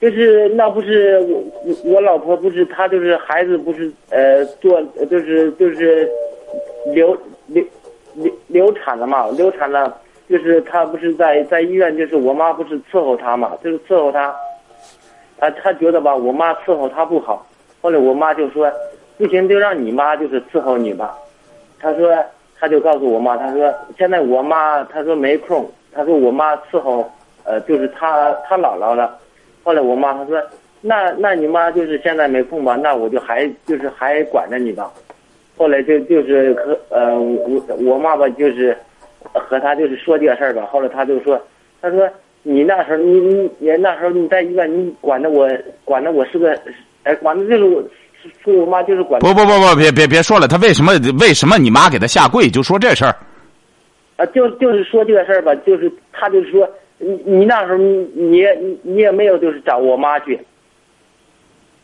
[0.00, 6.10] 就是那不是我我我老婆不是她就是孩子不是呃做就是就是
[6.92, 7.16] 流
[7.46, 7.64] 流
[8.14, 9.96] 流流产了嘛流产了
[10.28, 14.34] 就是她不是在在医院就是我妈不是伺候她嘛就是伺候她，
[15.38, 17.46] 啊她觉得吧我妈伺候她不好，
[17.80, 18.68] 后来我妈就说
[19.16, 21.16] 不行就让你妈就是伺候你吧，
[21.78, 22.12] 她说
[22.58, 27.10] 她就告诉我妈她说现在我妈她说没空她说我妈伺候
[27.44, 29.18] 呃就是她她姥姥了。
[29.62, 30.42] 后来我妈她说，
[30.80, 32.74] 那那你妈就是现在没空吧？
[32.76, 34.90] 那我就还就是还管着你吧。
[35.56, 38.76] 后来就就是和呃我我妈吧就是
[39.32, 40.66] 和她就是说这个事儿吧。
[40.72, 41.40] 后来她就说，
[41.80, 42.08] 她说
[42.42, 45.48] 你那时候你你你那时候你在医院你管着我
[45.84, 46.58] 管着我是个
[47.04, 47.82] 哎管着就是我
[48.42, 52.48] 说我妈就是管不不不不，别别别说了，他为什么为什么你妈给他下跪？
[52.48, 53.14] 就说这事儿。
[54.22, 56.68] 啊就就是说这个事儿吧，就是他就是说。
[57.04, 60.38] 你你那时候你你也你也没有就是找我妈去，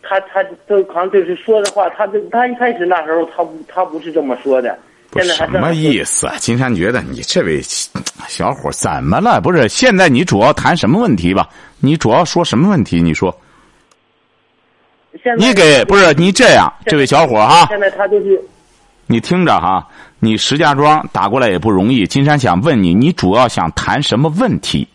[0.00, 4.78] 他他都可能就是说的话，他他一开始那时候他他不是这么说的，
[5.10, 6.36] 不是什么意思啊？
[6.38, 7.60] 金山觉得你这位
[8.28, 9.40] 小伙怎么了？
[9.40, 11.48] 不是现在你主要谈什么问题吧？
[11.80, 13.02] 你主要说什么问题？
[13.02, 13.36] 你说，
[15.36, 18.40] 你给不是你这样，这位小伙哈，现在他就是，
[19.08, 19.84] 你听着哈，
[20.20, 22.06] 你石家庄打过来也不容易。
[22.06, 24.86] 金山想问你，你主要想谈什么问题？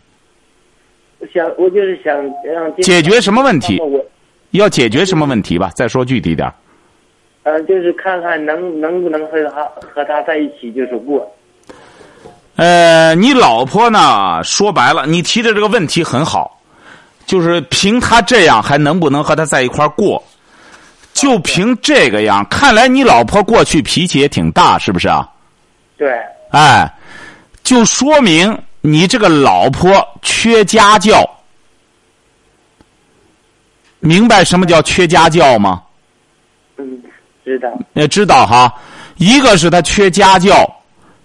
[1.32, 3.80] 想我就是想让解决什么问题？
[3.80, 4.04] 我
[4.50, 5.70] 要解决什么问题吧？
[5.74, 6.52] 再说具体点。
[7.44, 11.26] 呃，就是看看能能不能和他和他在一起，就是过。
[12.56, 14.44] 呃，你老婆呢？
[14.44, 16.60] 说白了，你提的这个问题很好，
[17.26, 20.22] 就是凭他这样，还能不能和他在一块过？
[21.14, 25.26] 就凭这个样，看来你老婆过去脾气也挺大，是不是啊？
[25.96, 26.12] 对，
[26.50, 26.92] 哎，
[27.62, 31.24] 就说明你这个老婆缺家教。
[34.00, 35.80] 明白什么叫缺家教吗？
[36.76, 37.00] 嗯，
[37.42, 37.68] 知道。
[37.94, 38.74] 也知道哈，
[39.16, 40.68] 一个是她缺家教。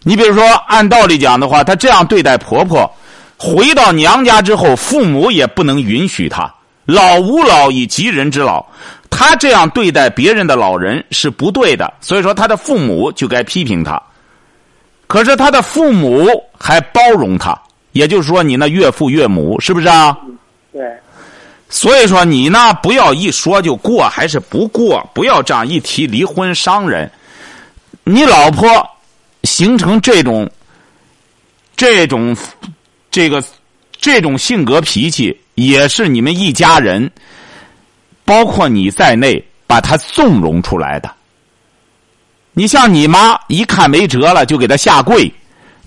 [0.04, 2.90] 你比如说，按道理讲的话，她这样对待婆婆，
[3.38, 6.54] 回到娘家之后，父母也不能允许她。
[6.86, 8.66] 老吾老以及人之老，
[9.20, 11.94] 她这样对待别人的老人是不对的。
[12.00, 14.02] 所以说，他的父母就该批评他。
[15.08, 16.26] 可是他的父母
[16.58, 17.54] 还包容他，
[17.92, 20.18] 也就是说，你那岳父岳母是不是啊？
[20.72, 20.82] 对，
[21.68, 27.12] 所以说你呢，不要一说就过，还是不过，不要这样一提离婚伤人。
[28.06, 28.90] 你老婆
[29.44, 30.50] 形成这种、
[31.76, 32.34] 这种、
[33.12, 33.44] 这个、
[33.98, 37.12] 这种性格脾气，也是你们一家人，
[38.30, 41.10] 包括你在内，把他纵容出来的。
[42.54, 45.34] 你像你妈，一看没辙了，就给他下跪，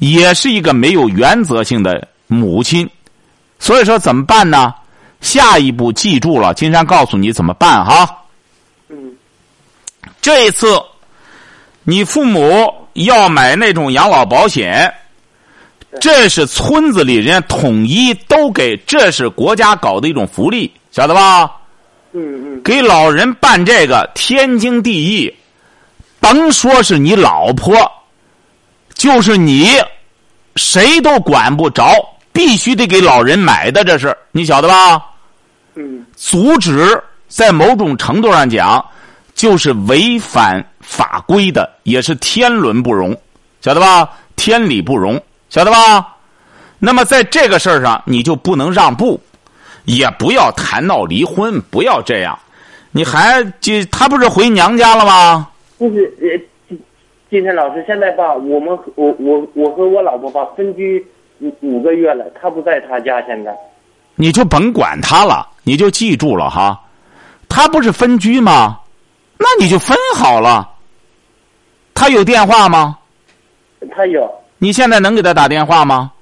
[0.00, 2.90] 也是一个没有原则性的母亲。
[3.60, 4.74] 所以说，怎么办呢？
[5.20, 8.12] 下一步记住了，金山告诉你怎么办哈。
[8.88, 9.14] 嗯，
[10.20, 10.82] 这一次，
[11.84, 14.92] 你父母要买那种养老保险，
[16.00, 21.48] 这是村子里人统一都给，这是国家搞的一种福利，晓得吧？
[22.12, 25.34] 嗯嗯，给老人办这个天经地义，
[26.20, 27.74] 甭说是你老婆，
[28.94, 29.68] 就是你，
[30.56, 31.92] 谁都管不着，
[32.32, 35.02] 必须得给老人买的，这是你晓得吧？
[35.74, 38.84] 嗯，阻止在某种程度上讲，
[39.34, 43.18] 就是违反法规的，也是天伦不容，
[43.62, 44.08] 晓得吧？
[44.36, 46.14] 天理不容，晓得吧？
[46.78, 49.18] 那么在这个事儿上，你就不能让步，
[49.84, 52.38] 也不要谈闹离婚，不要这样。
[52.90, 55.48] 你还就他不是回娘家了吗？
[55.78, 56.80] 不是呃，金
[57.30, 61.04] 金山老师，现在吧，我们我我我和我老婆吧分居
[61.40, 63.56] 五五个月了，他不在他家，现在。
[64.14, 66.78] 你就甭管他了，你就记住了哈。
[67.48, 68.78] 他不是分居吗？
[69.38, 70.68] 那你就分好了。
[71.94, 72.98] 他有电话吗？
[73.90, 76.12] 他有，你现在能给他打电话吗？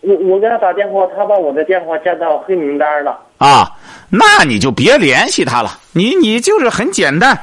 [0.00, 3.18] 我我给他打电话，他把我的电话加到黑名单了。
[3.38, 3.70] 啊，
[4.08, 5.78] 那你就别联系他了。
[5.92, 7.38] 你你就是很简单，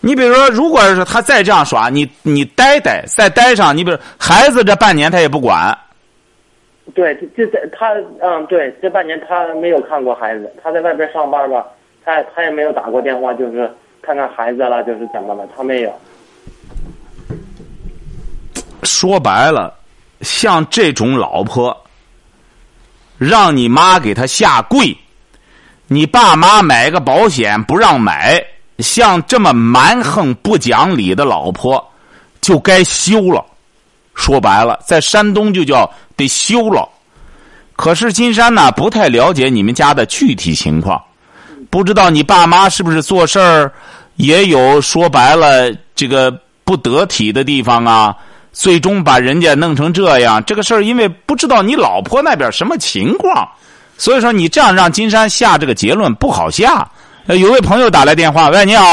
[0.00, 5.76] 你比如说，如果是他再这样耍，你你待待再待上，你比如孩子这半年他也不管，
[6.94, 11.64] 对，这这他嗯，对，这半年他没有看过孩子，他在外边上班吧，
[12.04, 13.70] 他他也没有打过电话，就是
[14.02, 15.92] 看看孩子了，就是怎么了，他没有。
[18.82, 19.74] 说白了，
[20.20, 21.74] 像这种老婆，
[23.18, 24.96] 让你妈给他下跪，
[25.86, 28.44] 你爸妈买个保险不让买，
[28.78, 31.84] 像这么蛮横不讲理的老婆，
[32.40, 33.44] 就该休了。
[34.14, 36.88] 说白了，在山东就叫得休了。
[37.76, 41.02] 可是金山呢，不太了解你们家的具体情况，
[41.70, 43.72] 不知道你爸妈是不是做事儿
[44.16, 46.30] 也有说白了这个
[46.62, 48.16] 不得体的地方啊？
[48.54, 53.46] 最终把人家弄成这样，这个事儿因为不知道你老婆那边什么情况，
[53.98, 56.88] 所以说你这样让金山下这个结论不好下。
[57.26, 58.84] 呃，有位朋友打来电话，喂，你好，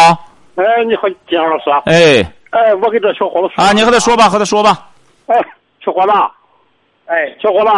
[0.56, 1.84] 哎，你好，金老师啊。
[1.86, 4.88] 哎，哎，我给这小伙子说啊，你和他说吧，和他说吧。
[5.28, 5.38] 哎，
[5.84, 6.12] 小伙子，
[7.06, 7.69] 哎小伙子，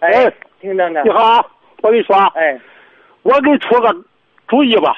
[0.00, 1.00] 哎，听着呢。
[1.04, 1.44] 你好，
[1.82, 2.60] 我跟你说，哎，
[3.22, 3.92] 我给你出个
[4.46, 4.94] 主意吧。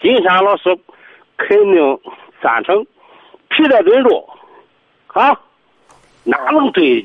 [0.00, 0.64] 金山老师
[1.36, 1.98] 肯定
[2.42, 2.84] 赞成
[3.48, 4.24] 皮带炖肉，
[5.20, 5.38] 啊，
[6.24, 7.02] 哪能对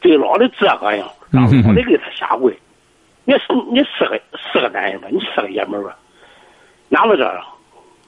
[0.00, 2.56] 对老的这个样，让 老的给他下跪？
[3.24, 4.20] 你是你是个
[4.52, 5.08] 是个男人吧？
[5.10, 5.96] 你是个爷们儿吧？
[6.88, 7.42] 哪能这样？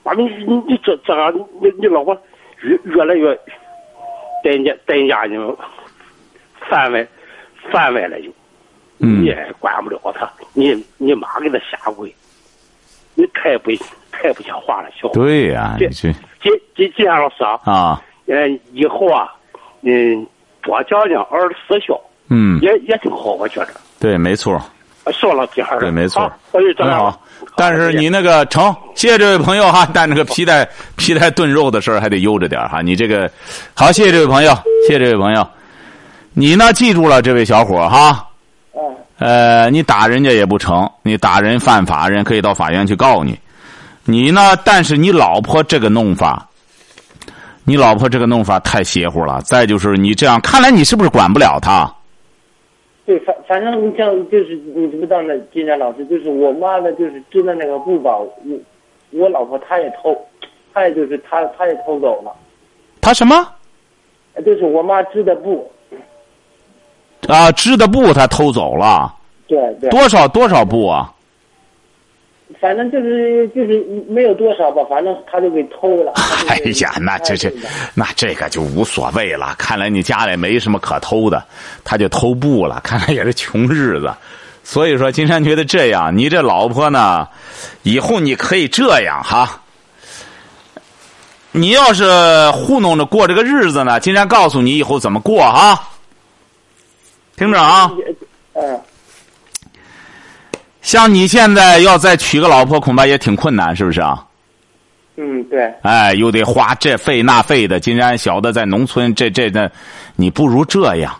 [0.02, 2.14] 反正，你你你这这样，你你老婆
[2.60, 3.34] 越越来越
[4.42, 5.58] 在人家在人家就
[6.68, 7.06] 范围
[7.70, 8.28] 范围了就，
[8.98, 12.14] 嗯你也管不了他，你你妈给他下跪，
[13.14, 13.70] 你太不
[14.12, 15.20] 太不像话了，小伙子。
[15.20, 19.28] 对呀、这你去金金金山老师啊，啊，呃，以后啊，
[19.82, 20.26] 嗯，
[20.62, 23.70] 多讲讲二十四孝，嗯，也也挺好，我觉着。
[24.00, 24.60] 对，没错。
[25.12, 27.20] 说了第二对，没错好，我就这样很好。
[27.56, 29.86] 但是你那个成，谢谢这位朋友哈。
[29.92, 30.66] 但这个皮带
[30.96, 32.80] 皮带炖肉的事儿还得悠着点哈。
[32.80, 33.30] 你这个
[33.74, 34.54] 好，谢谢这位朋友，
[34.88, 35.46] 谢谢这位朋友。
[36.32, 38.26] 你呢，记住了，这位小伙哈。
[38.72, 38.80] 嗯，
[39.18, 43.38] 呃，你打人家也不成，你打人犯法，人可以到法院去告你。
[44.04, 46.48] 你呢，但是你老婆这个弄法，
[47.64, 49.40] 你老婆这个弄法太邪乎了。
[49.42, 51.90] 再就是你这样，看来你是不是管不了她？
[53.06, 55.34] 对，反反正你像就是你知不知道呢？
[55.52, 58.30] 金山老师，就是我妈呢，就是织的那个布吧，我
[59.10, 60.16] 我老婆她也偷，
[60.72, 62.34] 她也就是她她也偷走了，
[63.02, 63.46] 她什么
[64.44, 65.70] 就是我妈织的布，
[67.28, 67.52] 啊？
[67.52, 69.14] 织的布她偷走了
[69.46, 71.12] 对对，多少多少布啊？
[72.64, 76.14] 反正就是就是没有多少吧，反正他就给偷了。
[76.48, 77.52] 哎呀，那这这
[77.92, 79.54] 那这个就无所谓了。
[79.58, 81.44] 看来你家里没什么可偷的，
[81.84, 82.80] 他就偷布了。
[82.82, 84.10] 看来也是穷日子。
[84.62, 87.28] 所以说，金山觉得这样，你这老婆呢，
[87.82, 89.60] 以后你可以这样哈。
[91.52, 95.90] 你要是糊弄着过这个日子呢，金山告诉你以后怎么过哈。
[97.36, 97.92] 听着啊，
[98.54, 98.80] 嗯，
[100.84, 104.22] 像你现在要再娶个老婆，恐怕也挺困难，是不是啊？
[105.16, 107.80] 嗯，对，哎，又得花这费那费的。
[107.80, 109.70] 金山晓得在农村，这这这，
[110.14, 111.10] 你不如这样。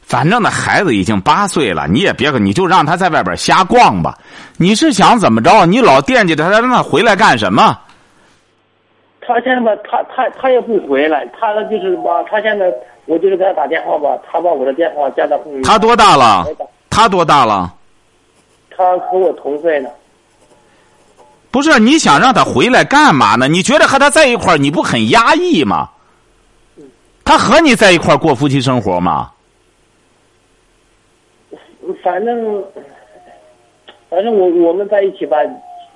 [0.00, 4.18] 反正那孩子已经八岁了，你也别个，你就让他在外边瞎逛吧。
[4.56, 5.64] 你是想怎么着？
[5.64, 7.78] 你老惦记着他，让他回来干什么？
[9.24, 12.66] 他现在吧，他他他也不回来，他呢就是吧，他现在
[13.06, 15.38] 我就是给他打电话吧，他把我的电话加到。
[15.62, 16.44] 他多大了？
[16.90, 17.72] 他多大了？
[18.76, 19.88] 他和我同岁呢。
[21.50, 23.46] 不是你想让他回来干嘛呢？
[23.46, 25.90] 你觉得和他在一块儿你不很压抑吗？
[27.24, 29.30] 他和你在一块儿过夫妻生活吗？
[32.02, 32.64] 反正
[34.08, 35.36] 反正我我们在一起吧，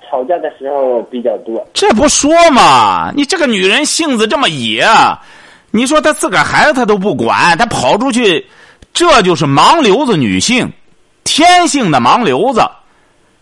[0.07, 1.65] 吵架的时候比较多。
[1.73, 3.11] 这不说嘛？
[3.15, 4.85] 你这个女人性子这么野，
[5.71, 8.45] 你说她自个儿孩子她都不管，她跑出去，
[8.93, 10.71] 这就是盲流子女性，
[11.27, 12.67] 天性的盲流子。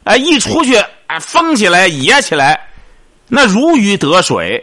[0.04, 0.76] 哎，一出去，
[1.08, 2.60] 哎，疯起来，野起来，
[3.30, 4.62] 那如鱼得水。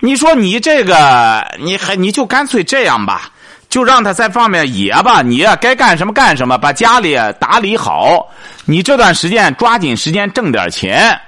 [0.00, 3.30] 你说你这个，你还你就干脆这样吧，
[3.68, 5.22] 就让他在方面野吧。
[5.22, 8.26] 你呀、该干什么干什么，把家里打理好。
[8.64, 11.18] 你这段时间抓紧时间挣点钱，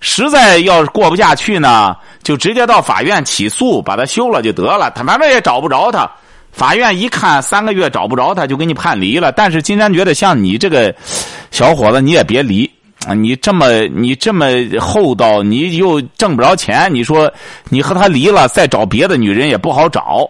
[0.00, 4.90] 实在要是过不下去呢，就直接到法院起诉，把他休了就得了。
[4.90, 6.10] 他反正也找不着他，
[6.52, 9.32] 法院一看三个月找不着他，就给你判离了。
[9.32, 10.94] 但是金山觉得，像你这个
[11.50, 12.70] 小伙子，你也别离
[13.06, 13.14] 啊！
[13.14, 14.46] 你这么你这么
[14.78, 17.32] 厚道，你又挣不着钱，你说
[17.68, 20.28] 你和他离了，再找别的女人也不好找。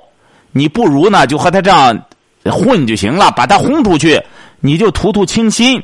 [0.53, 1.99] 你不如呢，就和他这样
[2.45, 4.21] 混就行了，把他轰出去，
[4.61, 5.83] 你就图图清心。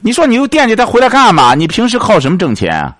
[0.00, 1.54] 你说你又惦记他回来干嘛？
[1.54, 2.96] 你平时靠什么挣钱啊？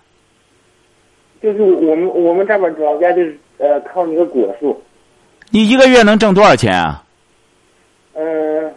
[1.42, 4.80] 就是我们我们这边老家就是呃靠那个果树，
[5.54, 7.04] 你一个月能挣多少钱啊？
[8.14, 8.72] 嗯、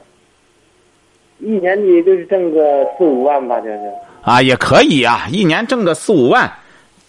[1.39, 3.79] 一年你就是挣个四五万吧，就是。
[4.21, 6.51] 啊，也可以啊，一年挣个四五万，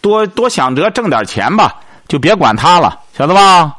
[0.00, 3.76] 多多想着挣点钱吧，就别管他了，晓得吧？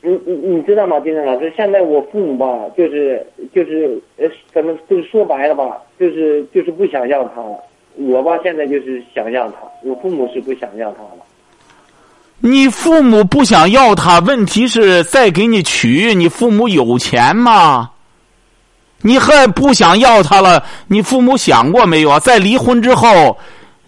[0.00, 1.52] 你你你知道吗，金山老师？
[1.54, 7.58] 现在我父母吧，就是就是呃，怎么就是说白了吧，就是就是不想要他了。
[7.96, 11.15] 我吧，现在就是想要他，我父母是不想要他了。
[12.40, 17.90] 你父母不想要他，问题是再给你娶，你父母有钱吗？
[19.02, 20.64] 你还不想要他了？
[20.88, 22.18] 你父母想过没有啊？
[22.18, 23.38] 在离婚之后，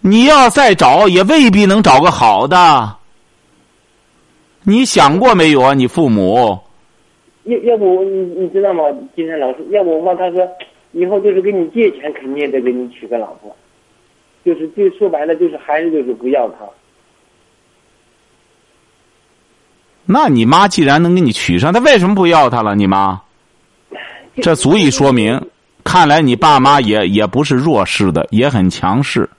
[0.01, 2.95] 你要再找，也未必能找个好的。
[4.63, 5.73] 你想过没有啊？
[5.73, 6.59] 你父母？
[7.43, 8.83] 要要不你你知道吗，
[9.15, 9.65] 金山老师？
[9.71, 10.47] 要不我问他说，
[10.91, 13.55] 以后就是给你借钱，肯定也得给你娶个老婆。
[14.45, 16.65] 就是就说白了，就是还是就是不要他。
[20.11, 22.73] 那你妈既然能给你娶上，她为什么不要她了？
[22.73, 23.21] 你妈？
[24.41, 25.39] 这足以说明，
[25.83, 29.29] 看来你爸妈也也不是弱势的，也很强势。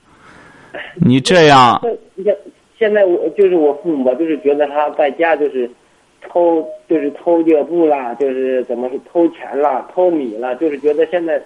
[0.95, 1.81] 你这样，
[2.23, 2.37] 现
[2.79, 5.69] 现在我就是我父母吧，就是觉得他在家就是
[6.29, 11.43] 偷，就是偷这布啦，就是怎么是偷钱啦、偷米啦，就是觉得现在。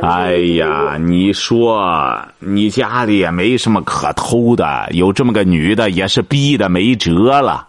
[0.00, 7.66] 哎呀，你说你家里也没什么可偷的，有这么个女的也是逼的没辙了。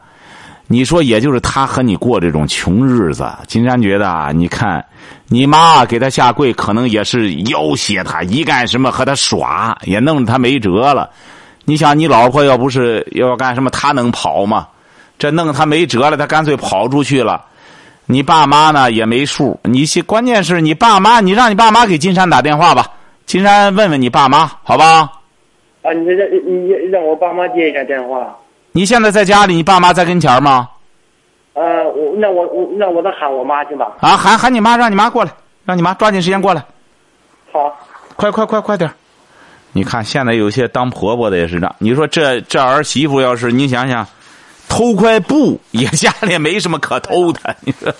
[0.69, 3.25] 你说，也就是他和你过这种穷日子。
[3.47, 4.83] 金山觉得啊，你看，
[5.27, 11.09] 你妈给他下跪，可能也是要挟他，一干什么和他耍，也弄得他没辙了。
[11.63, 14.67] 你想，你老婆要不是要干什么，他能跑吗？
[15.17, 17.45] 这弄他没辙了，他干脆跑出去了。
[18.05, 22.87] 你爸妈呢也没数，你关键是你爸妈，你让你爸妈给金山打电话吧，
[23.25, 25.11] 金山问问你爸妈，好吧？
[25.81, 28.35] 啊，你让你让我爸妈接一下电话。
[28.77, 30.69] 你现在在家里，你爸妈在跟前吗？
[31.53, 33.91] 呃，我那我我那我再喊我妈去吧。
[33.99, 35.31] 啊，喊喊你妈，让你妈过来，
[35.65, 36.63] 让你妈抓紧时间过来。
[37.51, 37.75] 好，
[38.15, 38.93] 快快快快点！
[39.71, 44.05] 你看现在有些当婆婆的也是这样，你说这这儿媳妇要是你想想，
[44.69, 47.55] 偷块布也 家里也没什么可偷的。
[47.61, 47.91] 你说，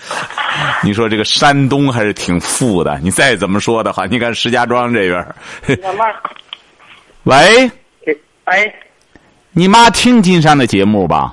[0.82, 2.98] 你说这个山东还是挺富的。
[3.02, 5.26] 你再怎么说的话，你看石家庄这边。
[7.24, 7.70] 喂，
[8.44, 8.74] 哎，
[9.56, 11.32] 你妈听金山的节目吧？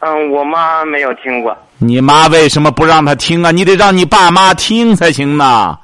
[0.00, 1.56] 嗯，我妈没有听过。
[1.78, 3.50] 你妈为什么不让她听啊？
[3.50, 5.78] 你得让你爸妈听才行呢。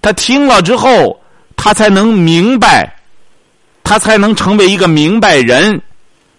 [0.00, 1.20] 她听了之后，
[1.56, 2.88] 她才能明白，
[3.82, 5.82] 她才能成为一个明白人，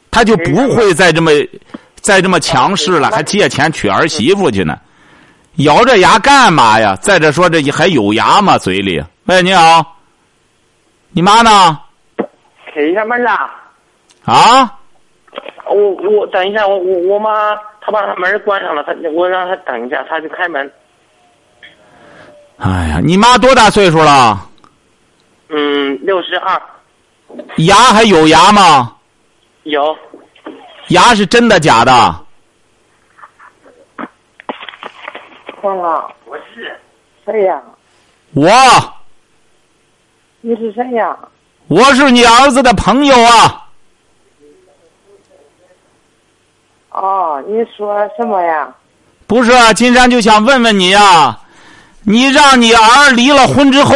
[0.09, 1.31] 她就不会再这么
[1.95, 4.79] 再这么强势了，还借钱娶儿媳妇去呢。
[5.57, 6.95] 咬着牙干嘛呀？
[7.01, 8.57] 再者说，这还有牙吗？
[8.57, 9.03] 嘴里？
[9.25, 9.97] 喂，你好，
[11.11, 11.77] 你妈呢？
[12.73, 13.51] 开一下门啦！
[14.25, 14.77] 啊？
[15.67, 20.71] 我我等一下，我我我妈她把她门关上了，她我让她等一下，她去开门。
[22.57, 24.49] 哎呀，你妈多大岁数了？
[25.49, 26.61] 嗯，六十二。
[27.57, 28.95] 牙还有牙吗？
[29.63, 29.97] 有。
[30.89, 31.91] 牙是真的假的？
[35.61, 36.77] 忘了，我是
[37.25, 37.61] 谁呀？
[38.33, 38.51] 我。
[40.41, 41.17] 你是谁呀？
[41.67, 43.69] 我是你儿子的朋友啊。
[46.91, 48.73] 哦，你说什么呀？
[49.27, 51.39] 不是啊，金山就想问问你呀，
[52.03, 53.93] 你让你儿离了婚之后，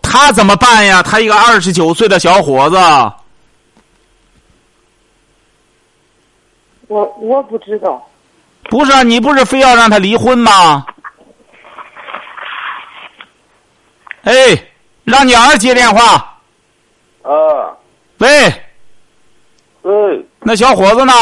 [0.00, 1.02] 他怎么办呀？
[1.02, 2.76] 他一个二十九岁的小伙子。
[6.88, 8.02] 我我不知道。
[8.70, 10.86] 不是啊，你不是非要让他离婚吗？
[14.22, 14.32] 哎，
[15.04, 16.38] 让你儿接电话。
[17.22, 17.76] 啊。
[18.18, 18.28] 喂。
[19.82, 20.26] 喂。
[20.40, 21.12] 那小伙子呢？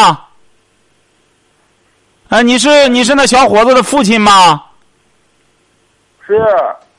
[2.33, 4.63] 哎，你是你是那小伙子的父亲吗？
[6.27, 6.35] 是。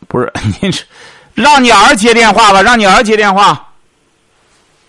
[0.08, 0.32] 不是，
[0.62, 0.86] 你是
[1.34, 3.48] 让你儿接电话吧，让你儿接电话。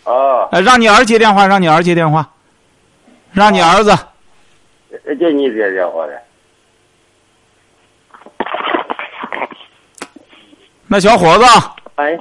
[0.04, 0.44] 啊。
[0.52, 2.28] 呃，让你儿接电话，让你儿接电话，
[3.32, 3.96] 让你儿子。
[5.18, 6.12] 接你接电话的。
[10.86, 11.44] 那小伙子。
[11.94, 12.14] 哎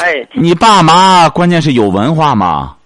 [0.00, 0.26] 哎。
[0.32, 2.76] 你爸妈关键是有文化吗？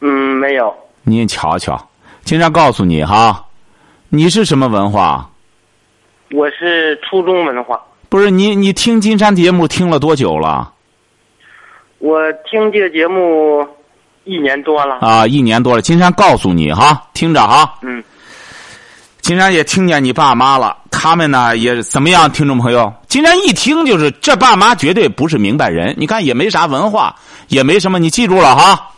[0.00, 0.08] 嗯，
[0.38, 0.74] 没有。
[1.04, 1.80] 你瞧瞧，
[2.24, 3.44] 经常告诉你哈，
[4.10, 5.28] 你是什么文化？
[6.32, 7.78] 我是初中文化。
[8.08, 10.72] 不是你，你听金山节目听了多久了？
[11.98, 12.18] 我
[12.50, 13.68] 听这个节目
[14.24, 15.00] 一年多了。
[15.00, 15.82] 啊，一年多了。
[15.82, 17.74] 金山告诉你哈，听着哈。
[17.82, 18.02] 嗯。
[19.20, 22.32] 金山也听见你爸妈了，他们呢也怎么样？
[22.32, 25.94] 听众朋友，金山一听就是这爸妈绝对不是明白人。
[25.98, 27.14] 你看也没啥文化，
[27.48, 28.88] 也没什么，你记住了哈。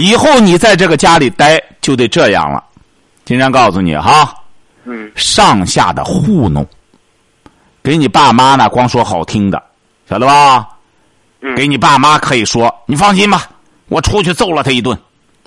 [0.00, 2.64] 以后你在这个家里待就得这样了。
[3.26, 4.34] 金山告诉你哈。
[4.84, 5.12] 嗯。
[5.14, 6.66] 上下的糊弄，
[7.82, 9.62] 给你爸妈呢光说好听的，
[10.08, 10.66] 晓得吧？
[11.42, 11.54] 嗯。
[11.54, 13.42] 给你爸妈可以说，你放心吧，
[13.88, 14.98] 我出去揍了他一顿。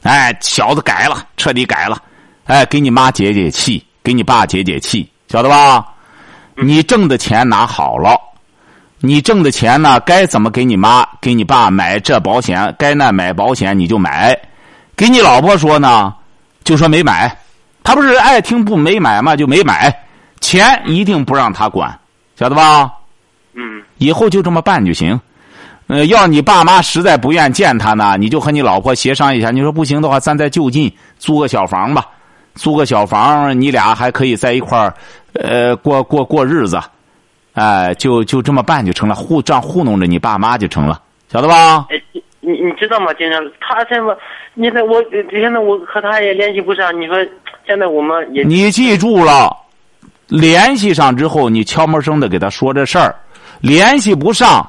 [0.03, 1.97] 哎，小子改了，彻底改了。
[2.45, 3.84] 哎，给你妈解解气。
[4.01, 5.86] 给你爸解解气，晓得吧？
[6.55, 8.19] 你挣的钱拿好了，
[8.99, 14.36] 你挣的钱呢，该怎么给你妈、给你爸买这保险，该那买保险你就买。
[14.95, 16.15] 给你老婆说呢，
[16.63, 17.38] 就说没买，
[17.89, 19.91] 他不是爱听不没买嘛，就没买。
[20.41, 21.99] 钱一定不让他管，
[22.35, 22.93] 晓得吧？
[23.55, 23.81] 嗯。
[23.97, 25.19] 以后就这么办就行。
[25.87, 29.49] 呃，要你爸妈实在不愿见他呢，你就和你老婆协商一下。
[29.49, 32.05] 你说不行的话，咱在就近租个小房吧。
[32.53, 34.93] 租个小房，你俩还可以在一块儿，
[35.33, 36.79] 呃，过过过日子，
[37.53, 41.01] 哎，就就这么办就成了，糊这样糊弄着你爸妈就成了，
[41.33, 41.87] 晓得吧？
[41.89, 43.13] 哎，你你知道吗？
[43.13, 44.15] 金生，他现在，
[44.53, 47.15] 你看我现在我和他也联系不上，你说
[47.65, 49.55] 现在我们也你记住了，
[50.27, 53.15] 联系上之后，你悄没声的给他说这事儿，
[53.61, 54.67] 联系不上，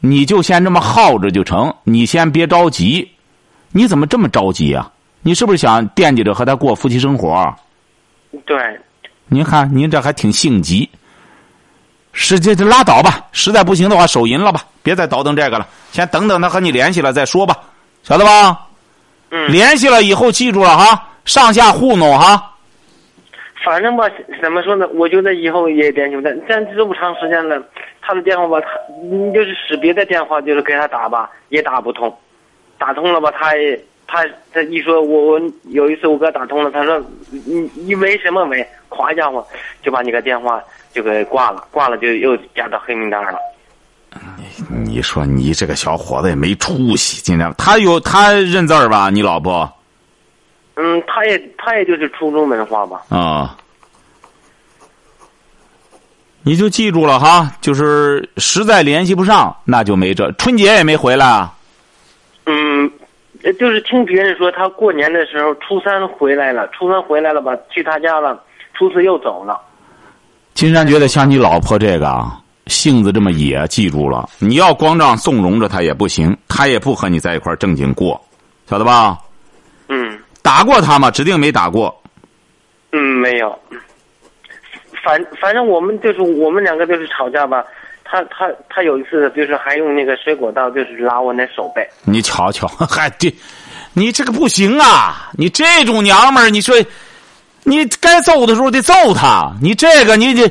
[0.00, 3.10] 你就先这么耗着就成，你先别着急，
[3.72, 4.90] 你怎么这么着急啊？
[5.22, 7.52] 你是不是想惦记着和他过夫妻生活？
[8.46, 8.56] 对。
[9.26, 10.88] 您看，您这还挺性急。
[12.20, 15.64] 实际就拉倒吧，实在不行的话，手淫了吧，别再倒腾这个了。
[15.92, 17.56] 先等等他和你联系了再说吧，
[18.02, 18.66] 晓得吧？
[19.30, 19.52] 嗯。
[19.52, 22.56] 联系了以后，记住了哈，上下糊弄哈。
[23.64, 24.10] 反正吧，
[24.42, 24.84] 怎么说呢？
[24.94, 27.62] 我觉得以后也联系不上，但这么长时间了，
[28.02, 28.68] 他的电话吧，他
[29.00, 32.12] 你就是使别的电话，就是给他打吧，也打不通。
[32.78, 33.80] 打通了吧，他也。
[34.10, 36.98] 他他一说，我我有一次我给他打通了，他说
[37.30, 38.66] 你你为什么为？
[38.88, 39.46] 夸家伙
[39.82, 43.38] 就把你个电话就给挂了，挂了就又加到黑名单了。
[44.36, 49.10] 你你说你这个小伙子也没出息，今天他有他认字儿吧？
[49.10, 49.70] 你老婆？
[50.76, 53.02] 嗯，他也他也就是初中文化吧。
[53.08, 53.56] 啊，
[56.42, 61.26] 你就记住了哈，就是实在联系不上，那就没这春节也没回来。
[61.26, 61.54] 啊
[62.46, 62.90] 嗯。
[63.44, 68.42] 呃就是听别人说他过年的时候初三回来了，初三回来了吧，去他家了，
[68.74, 69.60] 初四又走了。
[70.58, 72.36] 金山觉得像你老婆这个啊，
[72.66, 78.20] 性子这么野，记住了，你要光这样纵容着她也不行，她也不和你在一块儿正经过，
[78.68, 79.16] 晓得吧？
[79.88, 81.12] 嗯打过她吗？
[81.12, 81.96] 指定没打过。
[82.90, 83.56] 嗯，没有。
[85.04, 87.64] 反反正我们就是我们两个就是吵架吧。
[88.02, 91.88] 他他他有一次就是还用那个水果刀就是拉我那手背。
[92.02, 93.32] 你瞧瞧， 还这，
[93.92, 95.30] 你这个不行啊！
[95.34, 96.74] 你这种娘们儿，你说，
[97.64, 99.52] 你该揍的时候得揍他。
[99.60, 100.50] 你这个，你得，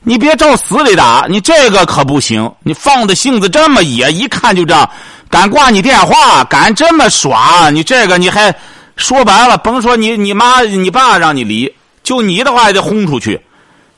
[0.00, 2.50] 你别照死里打，你这个可不行。
[2.62, 4.88] 你放的性子这么野，一看就这样，
[5.28, 8.54] 敢挂你电话，敢这么耍，你这个你还
[8.96, 13.40] 说白了，甭说你你妈你爸让你离，就你的话也得轰出去。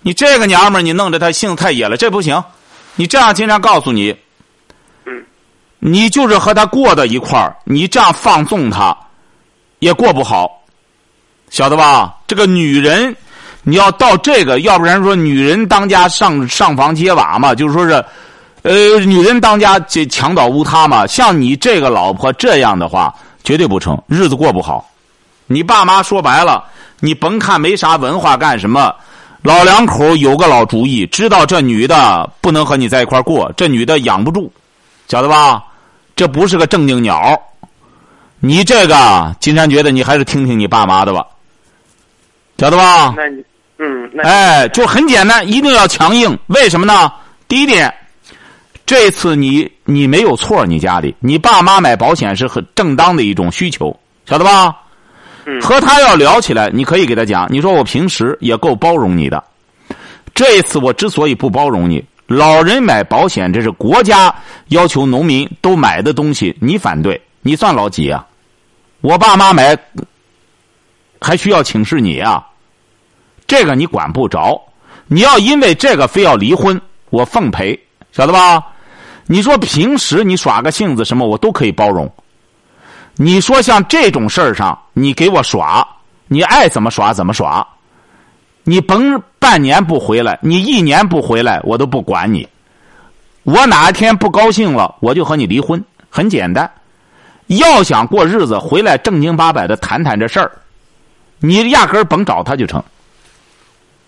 [0.03, 2.43] 你这个娘们儿，你弄得他性子太野了，这不行。
[2.95, 4.17] 你这样经常告诉你，
[5.81, 8.97] 你就是和他过到一块儿，你这样放纵他，
[9.81, 10.63] 也过不好，
[11.51, 12.15] 晓得吧？
[12.27, 13.15] 这个女人，
[13.63, 18.05] 你要到这个，要不然说女人当家上上房揭瓦嘛，就是说是，
[18.63, 21.07] 呃，女人当家这墙倒屋塌嘛。
[21.07, 24.89] 像你这个老婆这样的话，绝对不成，日子过不好。
[25.47, 26.65] 你爸妈说白了，
[27.01, 28.93] 你甭看没啥文化干什么。
[29.43, 34.51] 老两口有个老主意，知道这女的不能和你在一块过，这女的养不住，
[35.07, 35.63] 晓得吧？
[36.17, 37.41] 这不是个正经鸟。
[38.41, 41.25] 你这个金山觉得你还是听听你爸妈的吧，
[42.59, 43.15] 晓得吧？
[43.17, 43.45] 那你
[43.79, 46.39] 嗯，那哎，就很简单，一定要强硬。
[46.47, 47.13] 为什么呢？
[47.47, 47.93] 第一点，
[48.87, 53.95] 这次你你没有错，你家里你爸妈买保险是很正当的一种需求，
[54.25, 54.75] 晓得吧？
[55.61, 59.45] 和他要聊起来，你可以给他讲，你说我平时也够包容你的，
[60.35, 64.35] 这一次我之所以不包容你，老人买保险这是国家
[64.69, 68.27] 要求农民都买的东西，你反对，你算老几啊？
[69.03, 69.79] 我爸妈买，
[71.21, 72.47] 还需要请示你啊？
[73.47, 74.61] 这个你管不着，
[75.07, 77.79] 你要因为这个非要离婚，我奉陪，
[78.13, 78.63] 晓得吧？
[79.27, 82.11] 你说平时你耍个性子什么，我都可以包容。
[83.15, 85.87] 你说像这种事儿上，你给我耍，
[86.29, 87.67] 你爱怎么耍怎么耍，
[88.63, 92.47] 你甭半年不回来，你一年不回来，我都不管你。
[93.45, 96.69] 我哪一天不高兴了，我就和你离婚，很简单。
[97.47, 100.51] 要想过日子，回来正经八百的谈谈这事儿，
[101.47, 102.83] 你压根儿甭找他就成，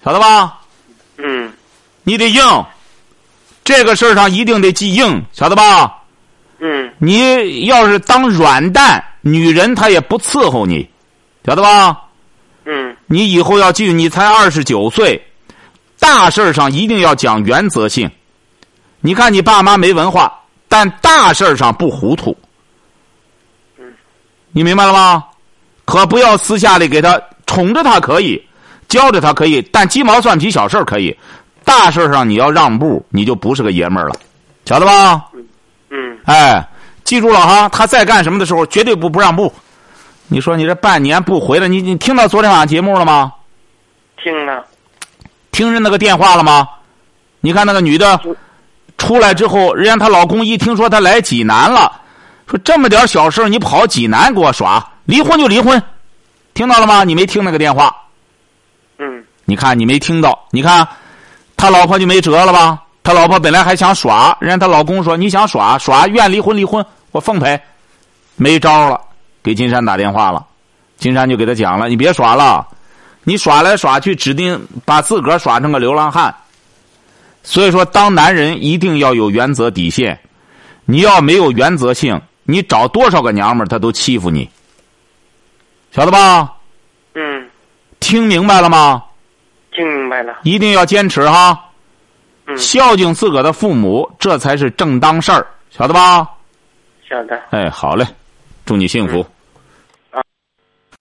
[0.04, 0.58] 晓得吧？
[1.18, 1.52] 嗯，
[2.02, 2.42] 你得硬，
[3.62, 6.02] 这个事儿上一定得记硬，晓得吧？
[6.58, 10.88] 嗯，你要是当软蛋，女人她也不伺候你，
[11.46, 12.04] 晓得吧？
[12.64, 15.24] 嗯，你以后要记住，你才二十九岁，
[16.00, 18.10] 大事上一定要讲原则性。
[19.00, 22.36] 你看你爸妈没文化，但大事上不糊涂。
[24.50, 25.24] 你明白了吗？
[25.88, 28.38] 可不要私下里给他宠着他可以，
[28.88, 31.16] 教着他可以，但鸡毛蒜皮小事可以，
[31.64, 34.14] 大事上你要让步，你就不是个爷们儿了，
[34.66, 35.24] 晓得吧？
[35.88, 36.62] 嗯，哎，
[37.04, 39.50] 记住了哈，他在干什么的时候绝对不不让步。
[40.26, 43.32] 你说你这半年不回来，你你听到昨天晚上节目了吗？
[44.22, 44.62] 听了。
[45.52, 46.68] 听着那个电话了吗？
[47.40, 48.20] 你看那个女的
[48.98, 51.90] 出来之后，人家她老公一听说她来济南了，
[52.46, 55.82] 说这么点小事你跑济南给我耍，离婚就离婚，
[56.52, 57.02] 听到了吗？
[57.02, 57.96] 你没听那个电话？
[58.98, 60.38] 嗯，你看你没听到？
[60.50, 60.86] 你看
[61.56, 62.82] 他老婆就没辙了吧？
[63.02, 67.58] 他老婆本来还想耍，人家她老公说你想耍耍，愿离婚离婚，我奉陪，
[68.36, 69.00] 没招了，
[69.42, 70.44] 给金山打电话了，
[70.98, 72.68] 金山就给他讲了，你别耍了。
[73.24, 76.34] 你耍来耍去，指定把自个儿耍成个流浪汉。
[77.42, 80.20] 所以说，当男人一定要有原则底线。
[80.84, 84.50] 你要没有原则性，你找多少个娘们儿，他都欺负你，
[85.90, 86.54] 晓得吧？
[87.14, 87.48] 嗯，
[88.00, 89.02] 听明白了吗？
[89.72, 90.38] 听明白了。
[90.42, 91.58] 一定要坚持哈。
[92.46, 96.28] 嗯，孝敬自个儿的父母，这才是正当事儿，晓得吧？
[97.08, 97.40] 晓得。
[97.50, 98.06] 哎，好嘞，
[98.64, 99.20] 祝你幸福。
[99.20, 99.26] 嗯